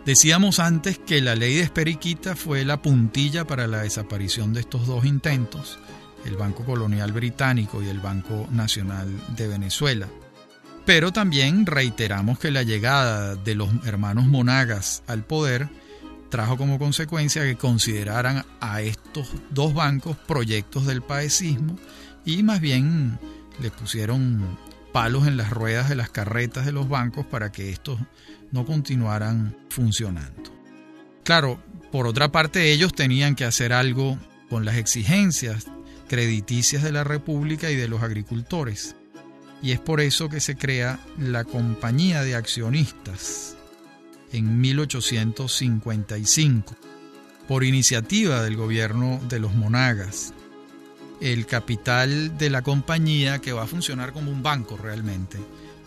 Decíamos 0.05 0.59
antes 0.59 0.99
que 0.99 1.23
la 1.23 1.35
ley 1.35 1.55
de 1.55 1.63
Esperiquita 1.63 2.37
fue 2.37 2.67
la 2.67 2.83
puntilla 2.83 3.47
para 3.47 3.67
la 3.67 3.83
desaparición 3.83 4.53
de 4.53 4.61
estos 4.61 4.87
dos 4.87 5.07
intentos, 5.07 5.79
el 6.27 6.37
Banco 6.37 6.63
Colonial 6.63 7.11
Británico 7.13 7.83
y 7.83 7.89
el 7.89 8.01
Banco 8.01 8.47
Nacional 8.51 9.09
de 9.35 9.49
Venezuela. 9.49 10.07
Pero 10.85 11.11
también 11.11 11.65
reiteramos 11.65 12.39
que 12.39 12.51
la 12.51 12.63
llegada 12.63 13.35
de 13.35 13.55
los 13.55 13.71
hermanos 13.87 14.27
Monagas 14.27 15.03
al 15.07 15.25
poder 15.25 15.71
trajo 16.29 16.59
como 16.59 16.79
consecuencia 16.79 17.43
que 17.43 17.57
consideraran 17.57 18.45
a 18.61 18.83
estos 18.83 19.33
dos 19.49 19.73
bancos 19.73 20.19
proyectos 20.19 20.85
del 20.85 21.01
paecismo 21.01 21.79
y 22.27 22.43
más 22.43 22.61
bien 22.61 23.19
le 23.59 23.71
pusieron 23.71 24.59
palos 24.95 25.27
en 25.27 25.37
las 25.37 25.51
ruedas 25.51 25.89
de 25.89 25.97
las 25.97 26.09
carretas 26.09 26.65
de 26.65 26.71
los 26.71 26.89
bancos 26.89 27.27
para 27.27 27.51
que 27.51 27.71
estos 27.71 27.99
no 28.53 28.65
continuaran 28.65 29.57
funcionando. 29.69 30.55
Claro, 31.25 31.61
por 31.91 32.07
otra 32.07 32.31
parte 32.31 32.71
ellos 32.71 32.95
tenían 32.95 33.35
que 33.35 33.45
hacer 33.45 33.73
algo 33.73 34.17
con 34.49 34.65
las 34.65 34.77
exigencias 34.77 35.67
crediticias 36.09 36.85
de 36.85 36.93
la 36.93 37.03
República 37.03 37.73
y 37.73 37.75
de 37.75 37.89
los 37.89 38.05
agricultores. 38.05 38.95
Y 39.61 39.73
es 39.73 39.81
por 39.81 40.01
eso 40.01 40.29
que 40.29 40.39
se 40.39 40.55
crea 40.55 41.01
la 41.19 41.43
Compañía 41.43 42.23
de 42.23 42.37
Accionistas, 42.37 43.57
en 44.31 44.61
1855, 44.61 46.77
por 47.49 47.65
iniciativa 47.65 48.45
del 48.45 48.57
gobierno 48.57 49.21
de 49.29 49.41
los 49.41 49.55
monagas. 49.55 50.33
El 51.25 51.47
capital 51.47 52.37
de 52.37 52.51
la 52.51 52.61
compañía, 52.61 53.39
que 53.39 53.55
va 53.55 53.63
a 53.63 53.67
funcionar 53.67 54.13
como 54.13 54.31
un 54.31 54.43
banco 54.43 54.77
realmente, 54.77 55.39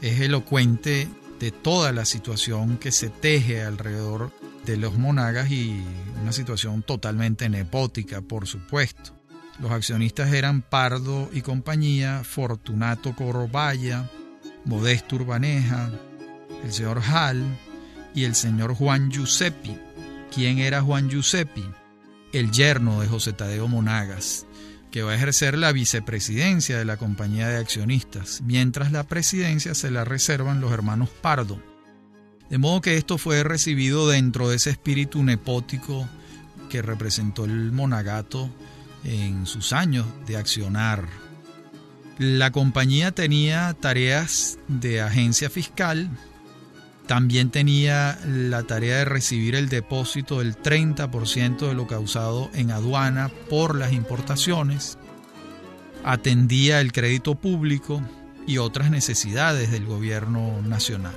es 0.01 0.19
elocuente 0.19 1.07
de 1.39 1.51
toda 1.51 1.91
la 1.91 2.05
situación 2.05 2.79
que 2.79 2.91
se 2.91 3.09
teje 3.09 3.61
alrededor 3.61 4.31
de 4.65 4.77
los 4.77 4.97
monagas 4.97 5.51
y 5.51 5.79
una 6.23 6.31
situación 6.31 6.81
totalmente 6.81 7.49
nepótica, 7.49 8.21
por 8.21 8.47
supuesto. 8.47 9.11
Los 9.59 9.69
accionistas 9.69 10.33
eran 10.33 10.63
Pardo 10.63 11.29
y 11.31 11.43
compañía, 11.43 12.23
Fortunato 12.23 13.13
Corobaya, 13.15 14.09
Modesto 14.65 15.17
Urbaneja, 15.17 15.91
el 16.63 16.73
señor 16.73 16.99
Hall, 17.13 17.43
y 18.15 18.23
el 18.23 18.33
señor 18.33 18.73
Juan 18.73 19.11
Giuseppi. 19.11 19.77
¿Quién 20.33 20.57
era 20.57 20.81
Juan 20.81 21.11
Giuseppi? 21.11 21.63
El 22.33 22.49
yerno 22.49 23.01
de 23.01 23.07
José 23.07 23.33
Tadeo 23.33 23.67
Monagas, 23.67 24.46
que 24.97 25.03
va 25.03 25.11
a 25.11 25.15
ejercer 25.15 25.55
la 25.59 25.71
vicepresidencia 25.71 26.79
de 26.79 26.83
la 26.83 26.97
compañía 26.97 27.47
de 27.47 27.57
accionistas, 27.57 28.41
mientras 28.41 28.91
la 28.91 29.03
presidencia 29.03 29.75
se 29.75 29.91
la 29.91 30.05
reservan 30.05 30.59
los 30.59 30.71
hermanos 30.71 31.09
Pardo. 31.21 31.61
De 32.49 32.57
modo 32.57 32.81
que 32.81 32.97
esto 32.97 33.19
fue 33.19 33.43
recibido 33.43 34.09
dentro 34.09 34.49
de 34.49 34.55
ese 34.55 34.71
espíritu 34.71 35.21
nepótico 35.21 36.09
que 36.71 36.81
representó 36.81 37.45
el 37.45 37.71
monagato 37.71 38.49
en 39.03 39.45
sus 39.45 39.71
años 39.71 40.07
de 40.25 40.37
accionar. 40.37 41.05
La 42.17 42.51
compañía 42.51 43.11
tenía 43.11 43.75
tareas 43.79 44.57
de 44.67 45.01
agencia 45.01 45.51
fiscal, 45.51 46.09
también 47.07 47.49
tenía 47.49 48.19
la 48.25 48.63
tarea 48.63 48.97
de 48.97 49.05
recibir 49.05 49.55
el 49.55 49.69
depósito 49.69 50.39
del 50.39 50.57
30% 50.57 51.67
de 51.67 51.73
lo 51.73 51.87
causado 51.87 52.49
en 52.53 52.71
aduana 52.71 53.31
por 53.49 53.75
las 53.75 53.93
importaciones, 53.93 54.97
atendía 56.03 56.81
el 56.81 56.91
crédito 56.91 57.35
público 57.35 58.01
y 58.45 58.57
otras 58.57 58.91
necesidades 58.91 59.71
del 59.71 59.85
gobierno 59.85 60.61
nacional. 60.63 61.15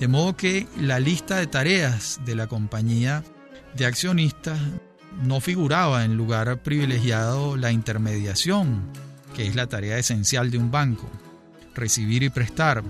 De 0.00 0.08
modo 0.08 0.36
que 0.36 0.66
la 0.80 0.98
lista 0.98 1.36
de 1.36 1.46
tareas 1.46 2.20
de 2.24 2.34
la 2.34 2.46
compañía 2.46 3.22
de 3.76 3.86
accionistas 3.86 4.58
no 5.22 5.40
figuraba 5.40 6.04
en 6.04 6.16
lugar 6.16 6.62
privilegiado 6.62 7.56
la 7.56 7.72
intermediación, 7.72 8.82
que 9.34 9.46
es 9.46 9.56
la 9.56 9.66
tarea 9.66 9.98
esencial 9.98 10.50
de 10.50 10.58
un 10.58 10.70
banco, 10.70 11.08
recibir 11.74 12.22
y 12.22 12.30
prestar, 12.30 12.82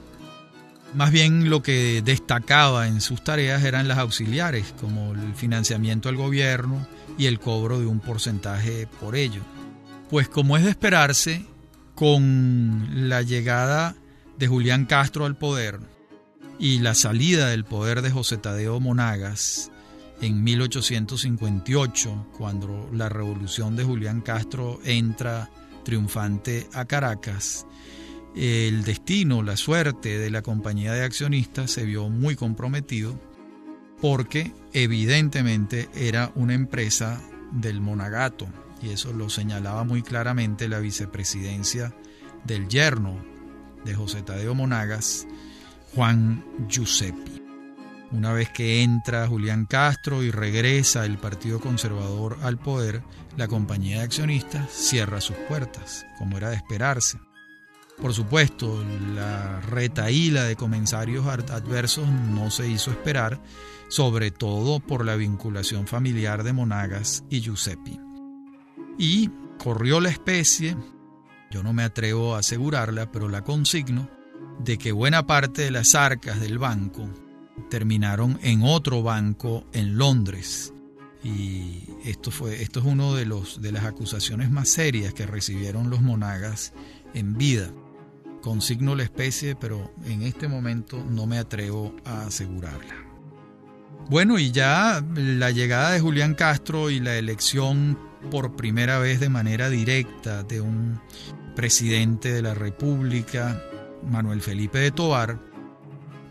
más 0.94 1.10
bien 1.10 1.50
lo 1.50 1.62
que 1.62 2.02
destacaba 2.02 2.88
en 2.88 3.00
sus 3.00 3.22
tareas 3.22 3.64
eran 3.64 3.88
las 3.88 3.98
auxiliares, 3.98 4.74
como 4.80 5.12
el 5.12 5.34
financiamiento 5.34 6.08
al 6.08 6.16
gobierno 6.16 6.86
y 7.16 7.26
el 7.26 7.38
cobro 7.38 7.78
de 7.78 7.86
un 7.86 8.00
porcentaje 8.00 8.86
por 9.00 9.16
ello. 9.16 9.42
Pues 10.10 10.28
como 10.28 10.56
es 10.56 10.64
de 10.64 10.70
esperarse, 10.70 11.44
con 11.94 13.08
la 13.08 13.22
llegada 13.22 13.96
de 14.38 14.46
Julián 14.46 14.86
Castro 14.86 15.26
al 15.26 15.36
poder 15.36 15.80
y 16.58 16.78
la 16.78 16.94
salida 16.94 17.48
del 17.48 17.64
poder 17.64 18.02
de 18.02 18.12
José 18.12 18.36
Tadeo 18.36 18.78
Monagas 18.78 19.72
en 20.20 20.42
1858, 20.44 22.28
cuando 22.36 22.88
la 22.92 23.08
revolución 23.08 23.76
de 23.76 23.84
Julián 23.84 24.20
Castro 24.20 24.80
entra 24.84 25.50
triunfante 25.84 26.68
a 26.72 26.84
Caracas, 26.84 27.66
el 28.34 28.84
destino, 28.84 29.42
la 29.42 29.56
suerte 29.56 30.18
de 30.18 30.30
la 30.30 30.42
compañía 30.42 30.92
de 30.92 31.04
accionistas 31.04 31.70
se 31.70 31.84
vio 31.84 32.08
muy 32.08 32.36
comprometido 32.36 33.18
porque 34.00 34.52
evidentemente 34.72 35.88
era 35.94 36.30
una 36.34 36.54
empresa 36.54 37.20
del 37.52 37.80
monagato 37.80 38.46
y 38.82 38.90
eso 38.90 39.12
lo 39.12 39.28
señalaba 39.28 39.84
muy 39.84 40.02
claramente 40.02 40.68
la 40.68 40.78
vicepresidencia 40.78 41.94
del 42.44 42.68
yerno 42.68 43.18
de 43.84 43.94
José 43.94 44.22
Tadeo 44.22 44.54
Monagas, 44.54 45.26
Juan 45.94 46.44
Giuseppi. 46.68 47.42
Una 48.10 48.32
vez 48.32 48.48
que 48.50 48.82
entra 48.82 49.26
Julián 49.26 49.66
Castro 49.66 50.22
y 50.22 50.30
regresa 50.30 51.04
el 51.04 51.18
Partido 51.18 51.60
Conservador 51.60 52.38
al 52.42 52.58
poder, 52.58 53.02
la 53.36 53.48
compañía 53.48 53.98
de 53.98 54.04
accionistas 54.04 54.70
cierra 54.72 55.20
sus 55.20 55.36
puertas, 55.48 56.06
como 56.18 56.38
era 56.38 56.48
de 56.50 56.56
esperarse. 56.56 57.18
Por 58.00 58.14
supuesto, 58.14 58.84
la 59.14 59.60
retaíla 59.60 60.44
de 60.44 60.54
comentarios 60.54 61.26
adversos 61.26 62.08
no 62.08 62.48
se 62.50 62.68
hizo 62.68 62.92
esperar, 62.92 63.42
sobre 63.88 64.30
todo 64.30 64.78
por 64.78 65.04
la 65.04 65.16
vinculación 65.16 65.88
familiar 65.88 66.44
de 66.44 66.52
Monagas 66.52 67.24
y 67.28 67.40
Giuseppe. 67.40 67.98
Y 68.98 69.30
corrió 69.58 70.00
la 70.00 70.10
especie, 70.10 70.76
yo 71.50 71.64
no 71.64 71.72
me 71.72 71.82
atrevo 71.82 72.36
a 72.36 72.38
asegurarla, 72.38 73.10
pero 73.10 73.28
la 73.28 73.42
consigno, 73.42 74.08
de 74.60 74.78
que 74.78 74.92
buena 74.92 75.26
parte 75.26 75.62
de 75.62 75.70
las 75.72 75.96
arcas 75.96 76.40
del 76.40 76.58
banco 76.58 77.08
terminaron 77.68 78.38
en 78.42 78.62
otro 78.62 79.02
banco 79.02 79.66
en 79.72 79.98
Londres. 79.98 80.72
Y 81.24 81.82
esto, 82.04 82.30
fue, 82.30 82.62
esto 82.62 82.78
es 82.78 82.86
una 82.86 83.12
de, 83.14 83.26
los, 83.26 83.60
de 83.60 83.72
las 83.72 83.84
acusaciones 83.84 84.52
más 84.52 84.68
serias 84.68 85.14
que 85.14 85.26
recibieron 85.26 85.90
los 85.90 86.00
monagas 86.00 86.72
en 87.12 87.36
vida 87.36 87.72
consigno 88.40 88.94
la 88.94 89.02
especie, 89.02 89.56
pero 89.56 89.92
en 90.04 90.22
este 90.22 90.48
momento 90.48 91.04
no 91.08 91.26
me 91.26 91.38
atrevo 91.38 91.94
a 92.04 92.22
asegurarla. 92.22 92.94
Bueno, 94.08 94.38
y 94.38 94.52
ya 94.52 95.04
la 95.14 95.50
llegada 95.50 95.90
de 95.90 96.00
Julián 96.00 96.34
Castro 96.34 96.88
y 96.90 96.98
la 96.98 97.16
elección 97.16 97.98
por 98.30 98.56
primera 98.56 98.98
vez 98.98 99.20
de 99.20 99.28
manera 99.28 99.68
directa 99.68 100.42
de 100.42 100.60
un 100.60 101.00
presidente 101.54 102.32
de 102.32 102.42
la 102.42 102.54
República, 102.54 103.62
Manuel 104.08 104.40
Felipe 104.40 104.78
de 104.78 104.92
Tobar, 104.92 105.38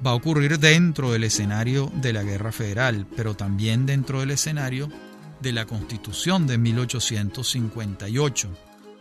va 0.05 0.11
a 0.11 0.15
ocurrir 0.15 0.59
dentro 0.59 1.11
del 1.11 1.23
escenario 1.23 1.91
de 1.95 2.13
la 2.13 2.23
Guerra 2.23 2.51
Federal, 2.51 3.05
pero 3.15 3.35
también 3.35 3.85
dentro 3.85 4.21
del 4.21 4.31
escenario 4.31 4.89
de 5.41 5.53
la 5.53 5.65
Constitución 5.65 6.47
de 6.47 6.57
1858, 6.57 8.49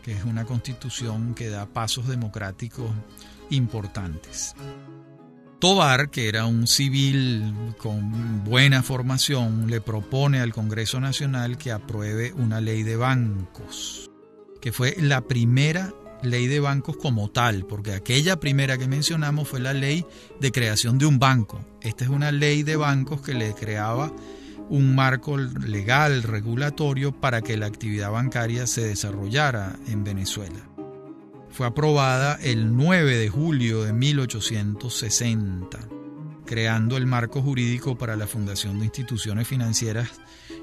que 0.07 0.13
es 0.13 0.25
una 0.25 0.45
constitución 0.45 1.35
que 1.35 1.49
da 1.49 1.67
pasos 1.67 2.07
democráticos 2.07 2.89
importantes. 3.51 4.55
Tobar, 5.59 6.11
que 6.11 6.29
era 6.29 6.47
un 6.47 6.69
civil 6.69 7.75
con 7.77 8.45
buena 8.45 8.85
formación, 8.85 9.69
le 9.69 9.81
propone 9.81 10.39
al 10.39 10.53
Congreso 10.53 11.01
Nacional 11.01 11.59
que 11.59 11.73
apruebe 11.73 12.33
una 12.35 12.61
ley 12.61 12.85
de 12.85 12.95
bancos, 12.95 14.09
que 14.61 14.71
fue 14.71 14.95
la 15.01 15.23
primera 15.23 15.93
ley 16.23 16.47
de 16.47 16.61
bancos 16.61 16.97
como 16.99 17.29
tal, 17.33 17.67
porque 17.67 17.93
aquella 17.93 18.39
primera 18.39 18.79
que 18.79 18.87
mencionamos 18.87 19.49
fue 19.49 19.59
la 19.59 19.75
ley 19.75 20.07
de 20.41 20.53
creación 20.53 20.99
de 20.99 21.07
un 21.07 21.19
banco. 21.19 21.65
Esta 21.81 22.05
es 22.05 22.11
una 22.11 22.31
ley 22.31 22.63
de 22.63 22.77
bancos 22.77 23.23
que 23.23 23.35
le 23.35 23.55
creaba 23.55 24.13
un 24.69 24.95
marco 24.95 25.37
legal, 25.37 26.23
regulatorio, 26.23 27.13
para 27.13 27.43
que 27.43 27.57
la 27.57 27.67
actividad 27.67 28.11
bancaria 28.11 28.67
se 28.67 28.83
desarrollara 28.87 29.77
en 29.89 30.05
Venezuela. 30.05 30.69
Fue 31.51 31.67
aprobada 31.67 32.39
el 32.43 32.77
9 32.77 33.17
de 33.17 33.29
julio 33.29 33.85
de 33.85 33.93
1860, 33.93 35.79
creando 36.45 36.97
el 36.97 37.07
marco 37.07 37.41
jurídico 37.43 37.97
para 37.97 38.17
la 38.17 38.27
fundación 38.27 38.79
de 38.79 38.87
instituciones 38.87 39.49
financieras 39.49 40.11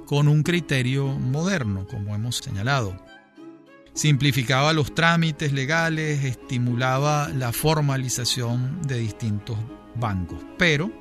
con 0.05 0.27
un 0.27 0.43
criterio 0.43 1.07
moderno, 1.07 1.87
como 1.87 2.13
hemos 2.13 2.37
señalado. 2.37 2.95
Simplificaba 3.93 4.73
los 4.73 4.93
trámites 4.93 5.53
legales, 5.53 6.23
estimulaba 6.25 7.29
la 7.29 7.51
formalización 7.51 8.81
de 8.81 8.97
distintos 8.99 9.57
bancos, 9.95 10.39
pero 10.57 10.91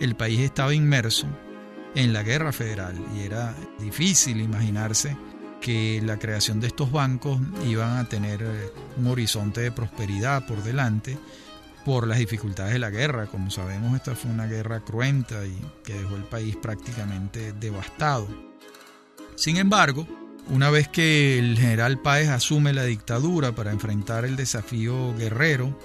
el 0.00 0.16
país 0.16 0.40
estaba 0.40 0.74
inmerso 0.74 1.28
en 1.94 2.12
la 2.12 2.22
guerra 2.22 2.52
federal 2.52 2.94
y 3.16 3.20
era 3.20 3.54
difícil 3.78 4.40
imaginarse 4.40 5.16
que 5.60 6.02
la 6.04 6.18
creación 6.18 6.60
de 6.60 6.66
estos 6.66 6.90
bancos 6.90 7.40
iban 7.66 7.98
a 7.98 8.08
tener 8.08 8.42
eh, 8.42 8.72
un 8.96 9.06
horizonte 9.06 9.60
de 9.60 9.70
prosperidad 9.72 10.44
por 10.46 10.62
delante 10.62 11.16
por 11.84 12.06
las 12.06 12.18
dificultades 12.18 12.72
de 12.72 12.78
la 12.78 12.90
guerra. 12.90 13.26
Como 13.26 13.50
sabemos, 13.50 13.94
esta 13.94 14.14
fue 14.14 14.30
una 14.30 14.46
guerra 14.46 14.80
cruenta 14.80 15.44
y 15.46 15.56
que 15.84 15.94
dejó 15.94 16.16
el 16.16 16.24
país 16.24 16.56
prácticamente 16.56 17.52
devastado. 17.52 18.28
Sin 19.36 19.56
embargo, 19.56 20.06
una 20.48 20.70
vez 20.70 20.88
que 20.88 21.38
el 21.38 21.56
general 21.58 22.00
Páez 22.00 22.28
asume 22.28 22.72
la 22.72 22.84
dictadura 22.84 23.52
para 23.52 23.70
enfrentar 23.70 24.24
el 24.24 24.36
desafío 24.36 25.14
guerrero, 25.16 25.78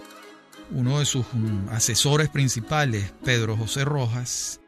uno 0.71 0.99
de 0.99 1.05
sus 1.05 1.25
mm, 1.33 1.69
asesores 1.69 2.29
principales, 2.29 3.13
Pedro 3.23 3.55
José 3.55 3.85
Rojas, 3.85 4.59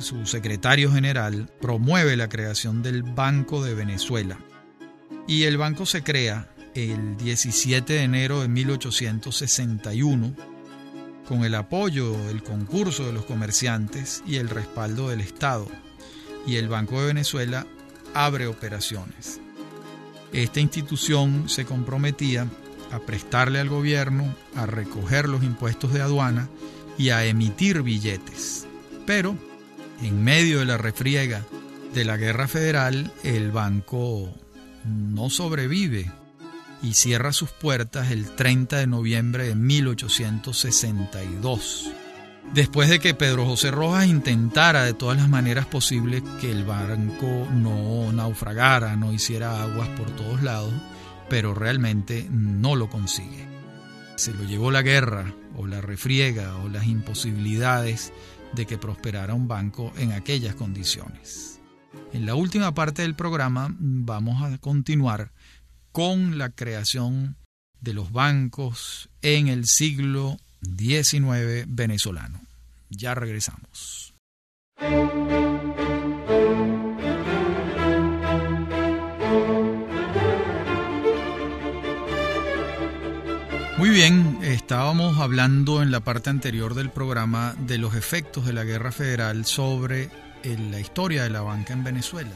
su 0.00 0.26
secretario 0.26 0.92
general 0.92 1.50
promueve 1.60 2.16
la 2.16 2.28
creación 2.28 2.82
del 2.82 3.02
Banco 3.02 3.64
de 3.64 3.74
Venezuela. 3.74 4.38
Y 5.26 5.44
el 5.44 5.58
banco 5.58 5.86
se 5.86 6.02
crea 6.02 6.48
el 6.74 7.16
17 7.16 7.92
de 7.92 8.02
enero 8.02 8.40
de 8.40 8.48
1861 8.48 10.34
con 11.26 11.44
el 11.44 11.54
apoyo, 11.54 12.16
el 12.30 12.42
concurso 12.42 13.06
de 13.06 13.12
los 13.12 13.24
comerciantes 13.24 14.22
y 14.26 14.36
el 14.36 14.48
respaldo 14.48 15.10
del 15.10 15.20
Estado. 15.20 15.68
Y 16.46 16.56
el 16.56 16.68
Banco 16.68 17.00
de 17.00 17.08
Venezuela 17.08 17.66
abre 18.14 18.46
operaciones. 18.46 19.40
Esta 20.32 20.60
institución 20.60 21.48
se 21.48 21.64
comprometía 21.64 22.46
a 22.90 23.00
prestarle 23.00 23.60
al 23.60 23.68
gobierno, 23.68 24.34
a 24.54 24.66
recoger 24.66 25.28
los 25.28 25.42
impuestos 25.42 25.92
de 25.92 26.00
aduana 26.00 26.48
y 26.96 27.10
a 27.10 27.24
emitir 27.26 27.82
billetes. 27.82 28.66
Pero 29.06 29.36
en 30.02 30.22
medio 30.22 30.60
de 30.60 30.64
la 30.64 30.78
refriega 30.78 31.44
de 31.94 32.04
la 32.04 32.16
guerra 32.16 32.48
federal, 32.48 33.12
el 33.24 33.50
banco 33.50 34.32
no 34.84 35.30
sobrevive 35.30 36.12
y 36.82 36.92
cierra 36.94 37.32
sus 37.32 37.50
puertas 37.50 38.10
el 38.10 38.34
30 38.34 38.78
de 38.78 38.86
noviembre 38.86 39.48
de 39.48 39.54
1862. 39.54 41.92
Después 42.54 42.88
de 42.88 42.98
que 42.98 43.12
Pedro 43.14 43.44
José 43.44 43.70
Rojas 43.70 44.06
intentara 44.06 44.84
de 44.84 44.94
todas 44.94 45.18
las 45.18 45.28
maneras 45.28 45.66
posibles 45.66 46.22
que 46.40 46.50
el 46.50 46.64
banco 46.64 47.46
no 47.52 48.10
naufragara, 48.12 48.96
no 48.96 49.12
hiciera 49.12 49.62
aguas 49.62 49.90
por 49.90 50.10
todos 50.12 50.42
lados, 50.42 50.72
pero 51.28 51.52
realmente 51.52 52.26
no 52.30 52.74
lo 52.74 52.88
consigue. 52.88 53.46
Se 54.16 54.32
lo 54.32 54.44
llevó 54.44 54.70
la 54.70 54.80
guerra 54.82 55.34
o 55.56 55.66
la 55.66 55.82
refriega 55.82 56.56
o 56.56 56.68
las 56.68 56.86
imposibilidades 56.86 58.14
de 58.54 58.66
que 58.66 58.78
prosperara 58.78 59.34
un 59.34 59.48
banco 59.48 59.92
en 59.96 60.12
aquellas 60.12 60.54
condiciones. 60.54 61.60
En 62.12 62.26
la 62.26 62.34
última 62.34 62.74
parte 62.74 63.02
del 63.02 63.14
programa 63.14 63.74
vamos 63.78 64.42
a 64.42 64.58
continuar 64.58 65.32
con 65.92 66.38
la 66.38 66.50
creación 66.50 67.36
de 67.80 67.94
los 67.94 68.12
bancos 68.12 69.08
en 69.22 69.48
el 69.48 69.66
siglo 69.66 70.38
XIX 70.62 71.64
venezolano. 71.66 72.40
Ya 72.90 73.14
regresamos. 73.14 74.14
Muy 83.78 83.90
bien, 83.90 84.40
estábamos 84.42 85.20
hablando 85.20 85.82
en 85.82 85.92
la 85.92 86.00
parte 86.00 86.30
anterior 86.30 86.74
del 86.74 86.90
programa 86.90 87.54
de 87.60 87.78
los 87.78 87.94
efectos 87.94 88.44
de 88.44 88.52
la 88.52 88.64
guerra 88.64 88.90
federal 88.90 89.44
sobre 89.44 90.10
la 90.42 90.80
historia 90.80 91.22
de 91.22 91.30
la 91.30 91.42
banca 91.42 91.74
en 91.74 91.84
Venezuela. 91.84 92.32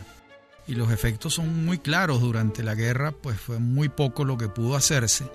Y 0.69 0.77
los 0.77 0.93
efectos 0.93 1.35
son 1.35 1.65
muy 1.67 1.79
claros 1.79 2.21
durante 2.21 2.63
la 2.63 2.77
guerra, 2.77 3.11
pues 3.11 3.41
fue 3.41 3.59
muy 3.59 3.89
poco 3.89 4.25
lo 4.25 4.39
que 4.39 4.49
pudo 4.49 4.77
hacerse. 4.77 5.29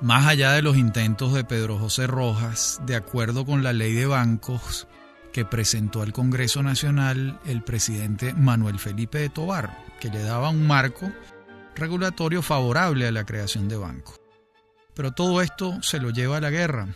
Más 0.00 0.26
allá 0.26 0.52
de 0.52 0.62
los 0.62 0.78
intentos 0.78 1.34
de 1.34 1.44
Pedro 1.44 1.78
José 1.78 2.06
Rojas, 2.06 2.80
de 2.86 2.96
acuerdo 2.96 3.44
con 3.44 3.62
la 3.62 3.74
ley 3.74 3.92
de 3.92 4.06
bancos 4.06 4.88
que 5.34 5.44
presentó 5.44 6.00
al 6.00 6.14
Congreso 6.14 6.62
Nacional 6.62 7.38
el 7.44 7.62
presidente 7.62 8.32
Manuel 8.32 8.78
Felipe 8.78 9.18
de 9.18 9.28
Tobar, 9.28 9.84
que 10.00 10.08
le 10.08 10.22
daba 10.22 10.48
un 10.48 10.66
marco 10.66 11.12
regulatorio 11.74 12.40
favorable 12.40 13.06
a 13.06 13.12
la 13.12 13.26
creación 13.26 13.68
de 13.68 13.76
bancos. 13.76 14.25
Pero 14.96 15.12
todo 15.12 15.40
esto 15.42 15.80
se 15.82 16.00
lo 16.00 16.10
lleva 16.10 16.38
a 16.38 16.40
la 16.40 16.50
guerra. 16.50 16.88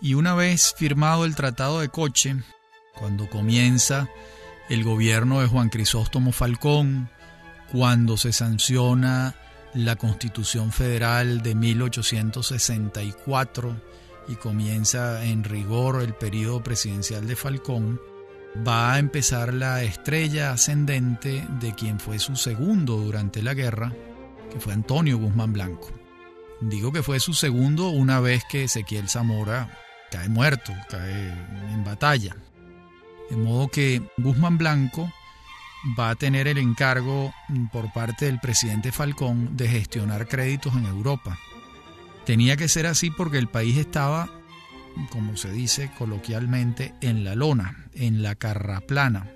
Y 0.00 0.14
una 0.14 0.34
vez 0.34 0.74
firmado 0.78 1.24
el 1.24 1.34
Tratado 1.34 1.80
de 1.80 1.88
Coche, 1.88 2.36
cuando 2.94 3.28
comienza 3.28 4.08
el 4.68 4.84
gobierno 4.84 5.40
de 5.40 5.48
Juan 5.48 5.68
Crisóstomo 5.68 6.30
Falcón, 6.30 7.10
cuando 7.72 8.16
se 8.16 8.32
sanciona 8.32 9.34
la 9.74 9.96
Constitución 9.96 10.70
Federal 10.72 11.42
de 11.42 11.56
1864 11.56 13.82
y 14.28 14.36
comienza 14.36 15.24
en 15.24 15.42
rigor 15.42 16.00
el 16.02 16.14
periodo 16.14 16.62
presidencial 16.62 17.26
de 17.26 17.34
Falcón, 17.34 18.00
va 18.66 18.94
a 18.94 18.98
empezar 19.00 19.52
la 19.52 19.82
estrella 19.82 20.52
ascendente 20.52 21.44
de 21.60 21.74
quien 21.74 21.98
fue 21.98 22.20
su 22.20 22.36
segundo 22.36 22.98
durante 22.98 23.42
la 23.42 23.54
guerra, 23.54 23.92
que 24.50 24.60
fue 24.60 24.72
Antonio 24.72 25.18
Guzmán 25.18 25.52
Blanco. 25.52 25.97
Digo 26.60 26.92
que 26.92 27.02
fue 27.02 27.20
su 27.20 27.34
segundo 27.34 27.88
una 27.90 28.20
vez 28.20 28.44
que 28.44 28.64
Ezequiel 28.64 29.08
Zamora 29.08 29.70
cae 30.10 30.28
muerto, 30.28 30.72
cae 30.88 31.30
en 31.72 31.84
batalla. 31.84 32.36
De 33.30 33.36
modo 33.36 33.68
que 33.68 34.02
Guzmán 34.16 34.58
Blanco 34.58 35.12
va 35.98 36.10
a 36.10 36.14
tener 36.16 36.48
el 36.48 36.58
encargo 36.58 37.32
por 37.72 37.92
parte 37.92 38.24
del 38.24 38.40
presidente 38.40 38.90
Falcón 38.90 39.56
de 39.56 39.68
gestionar 39.68 40.26
créditos 40.26 40.74
en 40.74 40.86
Europa. 40.86 41.38
Tenía 42.24 42.56
que 42.56 42.68
ser 42.68 42.86
así 42.86 43.10
porque 43.10 43.38
el 43.38 43.48
país 43.48 43.76
estaba, 43.76 44.28
como 45.10 45.36
se 45.36 45.52
dice 45.52 45.90
coloquialmente, 45.96 46.94
en 47.00 47.24
la 47.24 47.34
lona, 47.34 47.86
en 47.94 48.22
la 48.22 48.34
carraplana, 48.34 49.30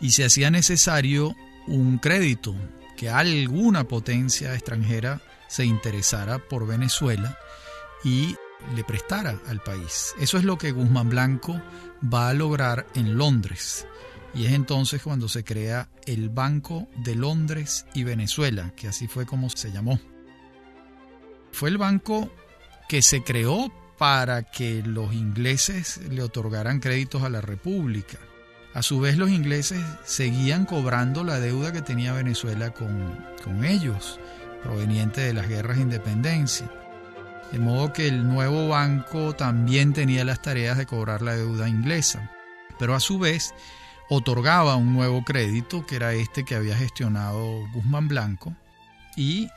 y 0.00 0.10
se 0.10 0.24
hacía 0.24 0.50
necesario 0.50 1.36
un 1.66 1.98
crédito 1.98 2.54
que 2.96 3.10
alguna 3.10 3.84
potencia 3.84 4.54
extranjera 4.54 5.20
se 5.48 5.64
interesara 5.64 6.38
por 6.38 6.66
Venezuela 6.66 7.38
y 8.04 8.36
le 8.74 8.84
prestara 8.84 9.38
al 9.48 9.60
país. 9.60 10.14
Eso 10.18 10.38
es 10.38 10.44
lo 10.44 10.58
que 10.58 10.72
Guzmán 10.72 11.08
Blanco 11.08 11.60
va 12.02 12.28
a 12.28 12.34
lograr 12.34 12.86
en 12.94 13.16
Londres. 13.16 13.86
Y 14.34 14.46
es 14.46 14.52
entonces 14.52 15.02
cuando 15.02 15.28
se 15.28 15.44
crea 15.44 15.88
el 16.04 16.28
Banco 16.28 16.88
de 16.96 17.14
Londres 17.14 17.86
y 17.94 18.04
Venezuela, 18.04 18.72
que 18.76 18.88
así 18.88 19.08
fue 19.08 19.24
como 19.24 19.48
se 19.48 19.72
llamó. 19.72 19.98
Fue 21.52 21.70
el 21.70 21.78
banco 21.78 22.30
que 22.88 23.00
se 23.00 23.22
creó 23.22 23.72
para 23.96 24.42
que 24.42 24.82
los 24.82 25.14
ingleses 25.14 25.98
le 26.10 26.22
otorgaran 26.22 26.80
créditos 26.80 27.22
a 27.22 27.30
la 27.30 27.40
República. 27.40 28.18
A 28.74 28.82
su 28.82 29.00
vez 29.00 29.16
los 29.16 29.30
ingleses 29.30 29.82
seguían 30.04 30.66
cobrando 30.66 31.24
la 31.24 31.40
deuda 31.40 31.72
que 31.72 31.80
tenía 31.80 32.12
Venezuela 32.12 32.74
con, 32.74 33.24
con 33.42 33.64
ellos, 33.64 34.20
proveniente 34.66 35.20
de 35.20 35.32
las 35.32 35.48
guerras 35.48 35.76
de 35.76 35.84
independencia. 35.84 36.68
De 37.52 37.58
modo 37.60 37.92
que 37.92 38.08
el 38.08 38.26
nuevo 38.26 38.68
banco 38.68 39.34
también 39.34 39.92
tenía 39.92 40.24
las 40.24 40.42
tareas 40.42 40.76
de 40.76 40.86
cobrar 40.86 41.22
la 41.22 41.36
deuda 41.36 41.68
inglesa, 41.68 42.32
pero 42.78 42.94
a 42.94 43.00
su 43.00 43.18
vez 43.20 43.54
otorgaba 44.08 44.74
un 44.76 44.92
nuevo 44.92 45.22
crédito, 45.24 45.86
que 45.86 45.96
era 45.96 46.12
este 46.12 46.44
que 46.44 46.56
había 46.56 46.76
gestionado 46.76 47.68
Guzmán 47.72 48.08
Blanco, 48.08 48.54
y 49.16 49.48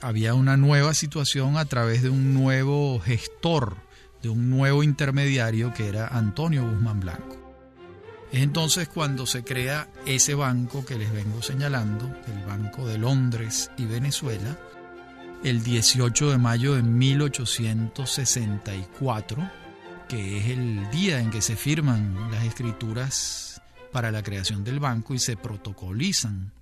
había 0.00 0.34
una 0.34 0.56
nueva 0.56 0.94
situación 0.94 1.56
a 1.56 1.64
través 1.64 2.02
de 2.02 2.10
un 2.10 2.34
nuevo 2.34 2.98
gestor, 3.00 3.76
de 4.22 4.30
un 4.30 4.50
nuevo 4.50 4.82
intermediario 4.82 5.72
que 5.72 5.88
era 5.88 6.08
Antonio 6.08 6.68
Guzmán 6.68 7.00
Blanco. 7.00 7.39
Es 8.32 8.42
entonces 8.42 8.88
cuando 8.88 9.26
se 9.26 9.42
crea 9.42 9.88
ese 10.06 10.34
banco 10.34 10.84
que 10.84 10.96
les 10.96 11.12
vengo 11.12 11.42
señalando, 11.42 12.06
el 12.28 12.44
Banco 12.44 12.86
de 12.86 12.96
Londres 12.96 13.72
y 13.76 13.86
Venezuela, 13.86 14.56
el 15.42 15.64
18 15.64 16.30
de 16.30 16.38
mayo 16.38 16.74
de 16.74 16.82
1864, 16.82 19.50
que 20.08 20.38
es 20.38 20.46
el 20.46 20.88
día 20.90 21.18
en 21.18 21.30
que 21.30 21.42
se 21.42 21.56
firman 21.56 22.30
las 22.30 22.44
escrituras 22.44 23.60
para 23.90 24.12
la 24.12 24.22
creación 24.22 24.62
del 24.62 24.78
banco 24.78 25.12
y 25.14 25.18
se 25.18 25.36
protocolizan. 25.36 26.52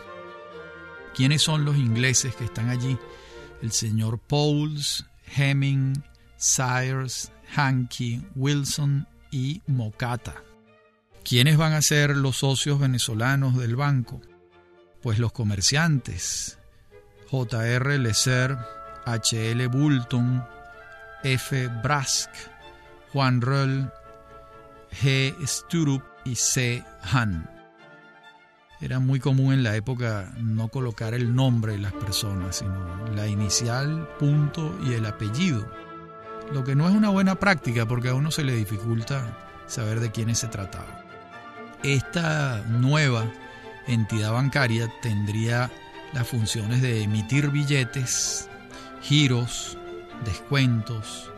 ¿Quiénes 1.14 1.42
son 1.42 1.64
los 1.64 1.76
ingleses 1.76 2.34
que 2.34 2.45
están 2.45 2.70
allí? 2.70 2.99
El 3.62 3.72
señor 3.72 4.18
Pauls, 4.18 5.07
Hemming, 5.36 6.03
Sayers, 6.36 7.30
Hankey, 7.55 8.22
Wilson 8.34 9.07
y 9.30 9.62
Mocata. 9.66 10.42
¿Quiénes 11.24 11.57
van 11.57 11.72
a 11.72 11.82
ser 11.82 12.16
los 12.16 12.38
socios 12.38 12.78
venezolanos 12.78 13.57
del 13.57 13.76
banco? 13.76 14.20
Pues 15.03 15.18
los 15.18 15.32
comerciantes, 15.32 16.59
J.R. 17.35 17.99
Leser, 17.99 18.57
H.L. 19.07 19.66
Bulton, 19.66 20.47
F. 21.24 21.66
Brask, 21.82 22.30
Juan 23.12 23.41
Rull, 23.41 23.91
G. 25.03 25.35
Sturup 25.45 26.05
y 26.24 26.37
C. 26.37 26.85
Han. 27.03 27.51
Era 28.80 29.01
muy 29.01 29.18
común 29.18 29.53
en 29.53 29.64
la 29.64 29.74
época 29.74 30.32
no 30.39 30.68
colocar 30.68 31.12
el 31.12 31.35
nombre 31.35 31.72
de 31.72 31.78
las 31.78 31.93
personas, 31.95 32.59
sino 32.59 33.05
la 33.16 33.26
inicial, 33.26 34.09
punto 34.20 34.72
y 34.85 34.93
el 34.93 35.05
apellido. 35.05 35.68
Lo 36.53 36.62
que 36.62 36.76
no 36.76 36.89
es 36.89 36.95
una 36.95 37.09
buena 37.09 37.35
práctica 37.35 37.85
porque 37.85 38.11
a 38.11 38.14
uno 38.14 38.30
se 38.30 38.45
le 38.45 38.55
dificulta 38.55 39.37
saber 39.66 39.99
de 39.99 40.12
quiénes 40.12 40.39
se 40.39 40.47
trataba. 40.47 41.03
Esta 41.82 42.62
nueva 42.68 43.24
entidad 43.89 44.32
bancaria 44.32 44.89
tendría 45.03 45.68
las 46.14 46.28
funciones 46.28 46.80
de 46.80 47.02
emitir 47.02 47.50
billetes, 47.50 48.48
giros, 49.02 49.76
descuentos, 50.24 51.30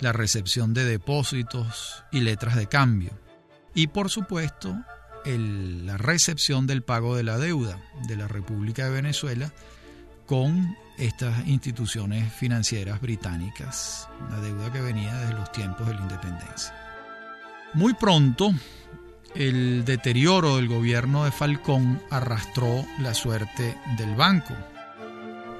la 0.00 0.12
recepción 0.12 0.74
de 0.74 0.84
depósitos 0.84 2.04
y 2.12 2.20
letras 2.20 2.54
de 2.54 2.66
cambio. 2.66 3.10
Y 3.74 3.88
por 3.88 4.10
supuesto, 4.10 4.76
la 5.24 5.96
recepción 5.96 6.66
del 6.66 6.82
pago 6.82 7.16
de 7.16 7.22
la 7.22 7.38
deuda 7.38 7.78
de 8.06 8.16
la 8.16 8.28
República 8.28 8.84
de 8.84 8.90
Venezuela 8.90 9.52
con 10.26 10.76
estas 10.98 11.46
instituciones 11.46 12.32
financieras 12.32 13.00
británicas, 13.00 14.08
una 14.26 14.40
deuda 14.40 14.70
que 14.72 14.80
venía 14.82 15.14
desde 15.14 15.34
los 15.34 15.50
tiempos 15.52 15.86
de 15.86 15.94
la 15.94 16.02
independencia. 16.02 16.74
Muy 17.74 17.94
pronto, 17.94 18.52
el 19.38 19.84
deterioro 19.84 20.56
del 20.56 20.66
gobierno 20.66 21.24
de 21.24 21.30
Falcón 21.30 22.02
arrastró 22.10 22.84
la 22.98 23.14
suerte 23.14 23.78
del 23.96 24.16
banco 24.16 24.54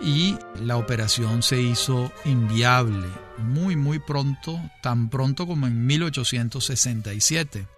y 0.02 0.36
la 0.60 0.76
operación 0.76 1.44
se 1.44 1.62
hizo 1.62 2.12
inviable 2.24 3.06
muy 3.38 3.76
muy 3.76 4.00
pronto, 4.00 4.60
tan 4.82 5.08
pronto 5.10 5.46
como 5.46 5.68
en 5.68 5.86
1867. 5.86 7.68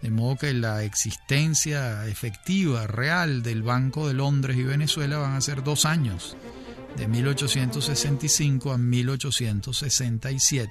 De 0.00 0.10
modo 0.10 0.36
que 0.36 0.52
la 0.52 0.84
existencia 0.84 2.06
efectiva, 2.06 2.86
real 2.86 3.42
del 3.42 3.64
Banco 3.64 4.06
de 4.06 4.14
Londres 4.14 4.56
y 4.56 4.62
Venezuela 4.62 5.18
van 5.18 5.34
a 5.34 5.40
ser 5.40 5.64
dos 5.64 5.86
años, 5.86 6.36
de 6.96 7.08
1865 7.08 8.72
a 8.72 8.78
1867, 8.78 10.70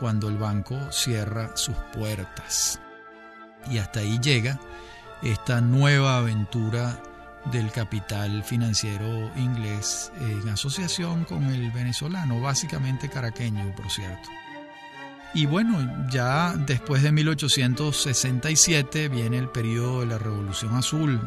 cuando 0.00 0.28
el 0.28 0.38
banco 0.38 0.78
cierra 0.92 1.54
sus 1.56 1.76
puertas. 1.92 2.80
Y 3.70 3.78
hasta 3.78 4.00
ahí 4.00 4.18
llega 4.20 4.58
esta 5.22 5.60
nueva 5.60 6.18
aventura 6.18 7.02
del 7.52 7.70
capital 7.70 8.42
financiero 8.42 9.30
inglés 9.36 10.10
en 10.20 10.48
asociación 10.48 11.24
con 11.24 11.44
el 11.44 11.70
venezolano, 11.70 12.40
básicamente 12.40 13.08
caraqueño, 13.08 13.74
por 13.74 13.90
cierto. 13.90 14.28
Y 15.34 15.46
bueno, 15.46 16.08
ya 16.10 16.54
después 16.56 17.02
de 17.02 17.12
1867 17.12 19.08
viene 19.08 19.38
el 19.38 19.48
periodo 19.48 20.00
de 20.00 20.06
la 20.06 20.18
Revolución 20.18 20.74
Azul 20.74 21.20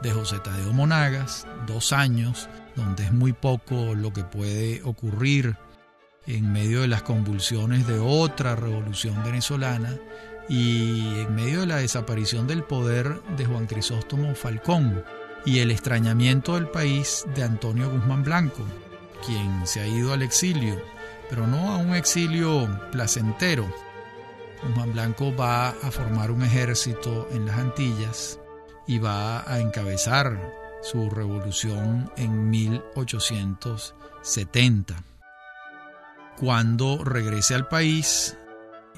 de 0.00 0.12
José 0.12 0.38
Tadeo 0.38 0.72
Monagas, 0.72 1.46
dos 1.66 1.92
años, 1.92 2.48
donde 2.76 3.04
es 3.04 3.12
muy 3.12 3.32
poco 3.32 3.94
lo 3.94 4.12
que 4.12 4.22
puede 4.22 4.82
ocurrir 4.84 5.56
en 6.26 6.52
medio 6.52 6.82
de 6.82 6.88
las 6.88 7.02
convulsiones 7.02 7.86
de 7.86 7.98
otra 7.98 8.54
revolución 8.54 9.24
venezolana 9.24 9.96
y 10.48 11.20
en 11.20 11.34
medio 11.34 11.60
de 11.60 11.66
la 11.66 11.76
desaparición 11.76 12.46
del 12.46 12.62
poder 12.62 13.20
de 13.36 13.44
Juan 13.44 13.66
Crisóstomo 13.66 14.34
Falcón 14.34 15.04
y 15.44 15.60
el 15.60 15.70
extrañamiento 15.70 16.54
del 16.54 16.68
país 16.68 17.26
de 17.34 17.42
Antonio 17.42 17.90
Guzmán 17.90 18.24
Blanco, 18.24 18.64
quien 19.24 19.66
se 19.66 19.80
ha 19.80 19.86
ido 19.86 20.12
al 20.12 20.22
exilio, 20.22 20.80
pero 21.28 21.46
no 21.46 21.72
a 21.72 21.76
un 21.76 21.94
exilio 21.94 22.68
placentero. 22.90 23.70
Guzmán 24.62 24.92
Blanco 24.92 25.36
va 25.36 25.68
a 25.68 25.90
formar 25.90 26.30
un 26.30 26.42
ejército 26.42 27.28
en 27.32 27.46
las 27.46 27.58
Antillas 27.58 28.40
y 28.86 28.98
va 28.98 29.50
a 29.50 29.60
encabezar 29.60 30.54
su 30.82 31.08
revolución 31.10 32.10
en 32.16 32.50
1870. 32.50 35.04
Cuando 36.38 37.04
regrese 37.04 37.54
al 37.54 37.68
país, 37.68 38.36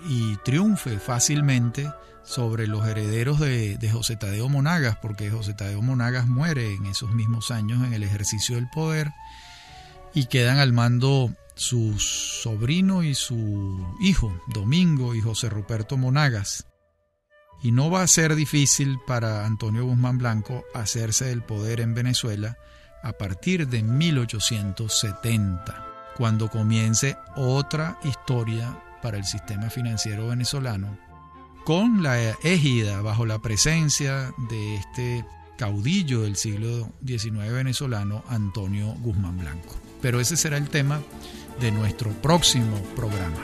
y 0.06 0.36
triunfe 0.38 0.98
fácilmente 0.98 1.90
sobre 2.22 2.66
los 2.66 2.86
herederos 2.86 3.40
de, 3.40 3.90
José 3.92 4.16
Tadeo 4.16 4.48
Monagas, 4.48 4.96
porque 4.96 5.30
José 5.30 5.54
Tadeo 5.54 5.82
Monagas 5.82 6.26
muere 6.26 6.74
en 6.74 6.86
esos 6.86 7.12
mismos 7.12 7.50
años 7.50 7.84
en 7.84 7.92
el 7.92 8.02
ejercicio 8.02 8.56
del 8.56 8.68
poder 8.68 9.10
y 10.14 10.26
quedan 10.26 10.58
al 10.58 10.72
mando 10.72 11.34
su 11.54 11.98
sobrino 11.98 13.02
y 13.02 13.14
su 13.14 13.96
hijo, 14.00 14.40
Domingo 14.48 15.14
y 15.14 15.20
José 15.20 15.48
Ruperto 15.48 15.96
Monagas. 15.96 16.66
Y 17.62 17.72
no 17.72 17.90
va 17.90 18.02
a 18.02 18.06
ser 18.06 18.36
difícil 18.36 18.98
para 19.06 19.44
Antonio 19.44 19.84
Guzmán 19.84 20.16
Blanco 20.18 20.64
hacerse 20.72 21.26
del 21.26 21.42
poder 21.42 21.80
en 21.80 21.94
Venezuela 21.94 22.56
a 23.02 23.12
partir 23.12 23.68
de 23.68 23.82
1870, 23.82 25.86
cuando 26.16 26.48
comience 26.48 27.18
otra 27.36 27.98
historia 28.04 28.78
para 29.02 29.16
el 29.16 29.24
sistema 29.24 29.70
financiero 29.70 30.28
venezolano, 30.28 30.98
con 31.64 32.02
la 32.02 32.18
égida, 32.42 33.02
bajo 33.02 33.26
la 33.26 33.40
presencia 33.40 34.32
de 34.48 34.76
este 34.76 35.24
caudillo 35.56 36.22
del 36.22 36.36
siglo 36.36 36.90
XIX 37.06 37.52
venezolano 37.52 38.24
Antonio 38.28 38.94
Guzmán 39.00 39.38
Blanco. 39.38 39.76
Pero 40.00 40.20
ese 40.20 40.36
será 40.36 40.56
el 40.56 40.70
tema 40.70 41.02
de 41.60 41.70
nuestro 41.70 42.10
próximo 42.10 42.80
programa. 42.96 43.36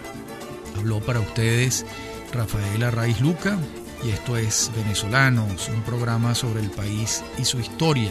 Habló 0.76 1.00
para 1.00 1.20
ustedes 1.20 1.84
Rafaela 2.32 2.90
Raiz 2.90 3.20
Luca 3.20 3.59
y 4.04 4.11
esto 4.11 4.36
es 4.36 4.70
Venezolanos, 4.74 5.68
un 5.68 5.82
programa 5.82 6.34
sobre 6.34 6.61
el 6.61 6.70
país 6.70 7.22
y 7.38 7.44
su 7.44 7.61
historia 7.61 8.11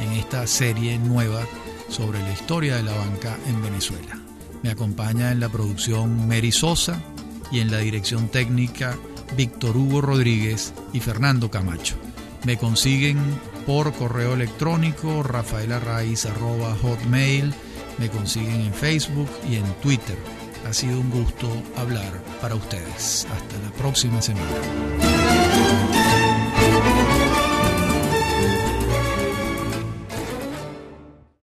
en 0.00 0.12
esta 0.12 0.46
serie 0.46 0.98
nueva 0.98 1.42
sobre 1.88 2.20
la 2.20 2.32
historia 2.32 2.76
de 2.76 2.84
la 2.84 2.94
banca 2.94 3.36
en 3.46 3.62
Venezuela. 3.62 4.21
Me 4.62 4.70
acompaña 4.70 5.32
en 5.32 5.40
la 5.40 5.48
producción 5.48 6.28
Mary 6.28 6.52
Sosa 6.52 7.02
y 7.50 7.60
en 7.60 7.70
la 7.70 7.78
dirección 7.78 8.28
técnica 8.28 8.98
Víctor 9.36 9.76
Hugo 9.76 10.00
Rodríguez 10.00 10.72
y 10.92 11.00
Fernando 11.00 11.50
Camacho. 11.50 11.96
Me 12.44 12.56
consiguen 12.56 13.18
por 13.66 13.92
correo 13.92 14.34
electrónico 14.34 15.22
rafaelarraiz.hotmail, 15.22 17.54
me 17.98 18.08
consiguen 18.08 18.62
en 18.62 18.74
Facebook 18.74 19.28
y 19.48 19.54
en 19.56 19.64
Twitter. 19.80 20.16
Ha 20.68 20.72
sido 20.72 21.00
un 21.00 21.10
gusto 21.10 21.48
hablar 21.76 22.22
para 22.40 22.54
ustedes. 22.54 23.26
Hasta 23.32 23.58
la 23.58 23.72
próxima 23.72 24.22
semana. 24.22 24.46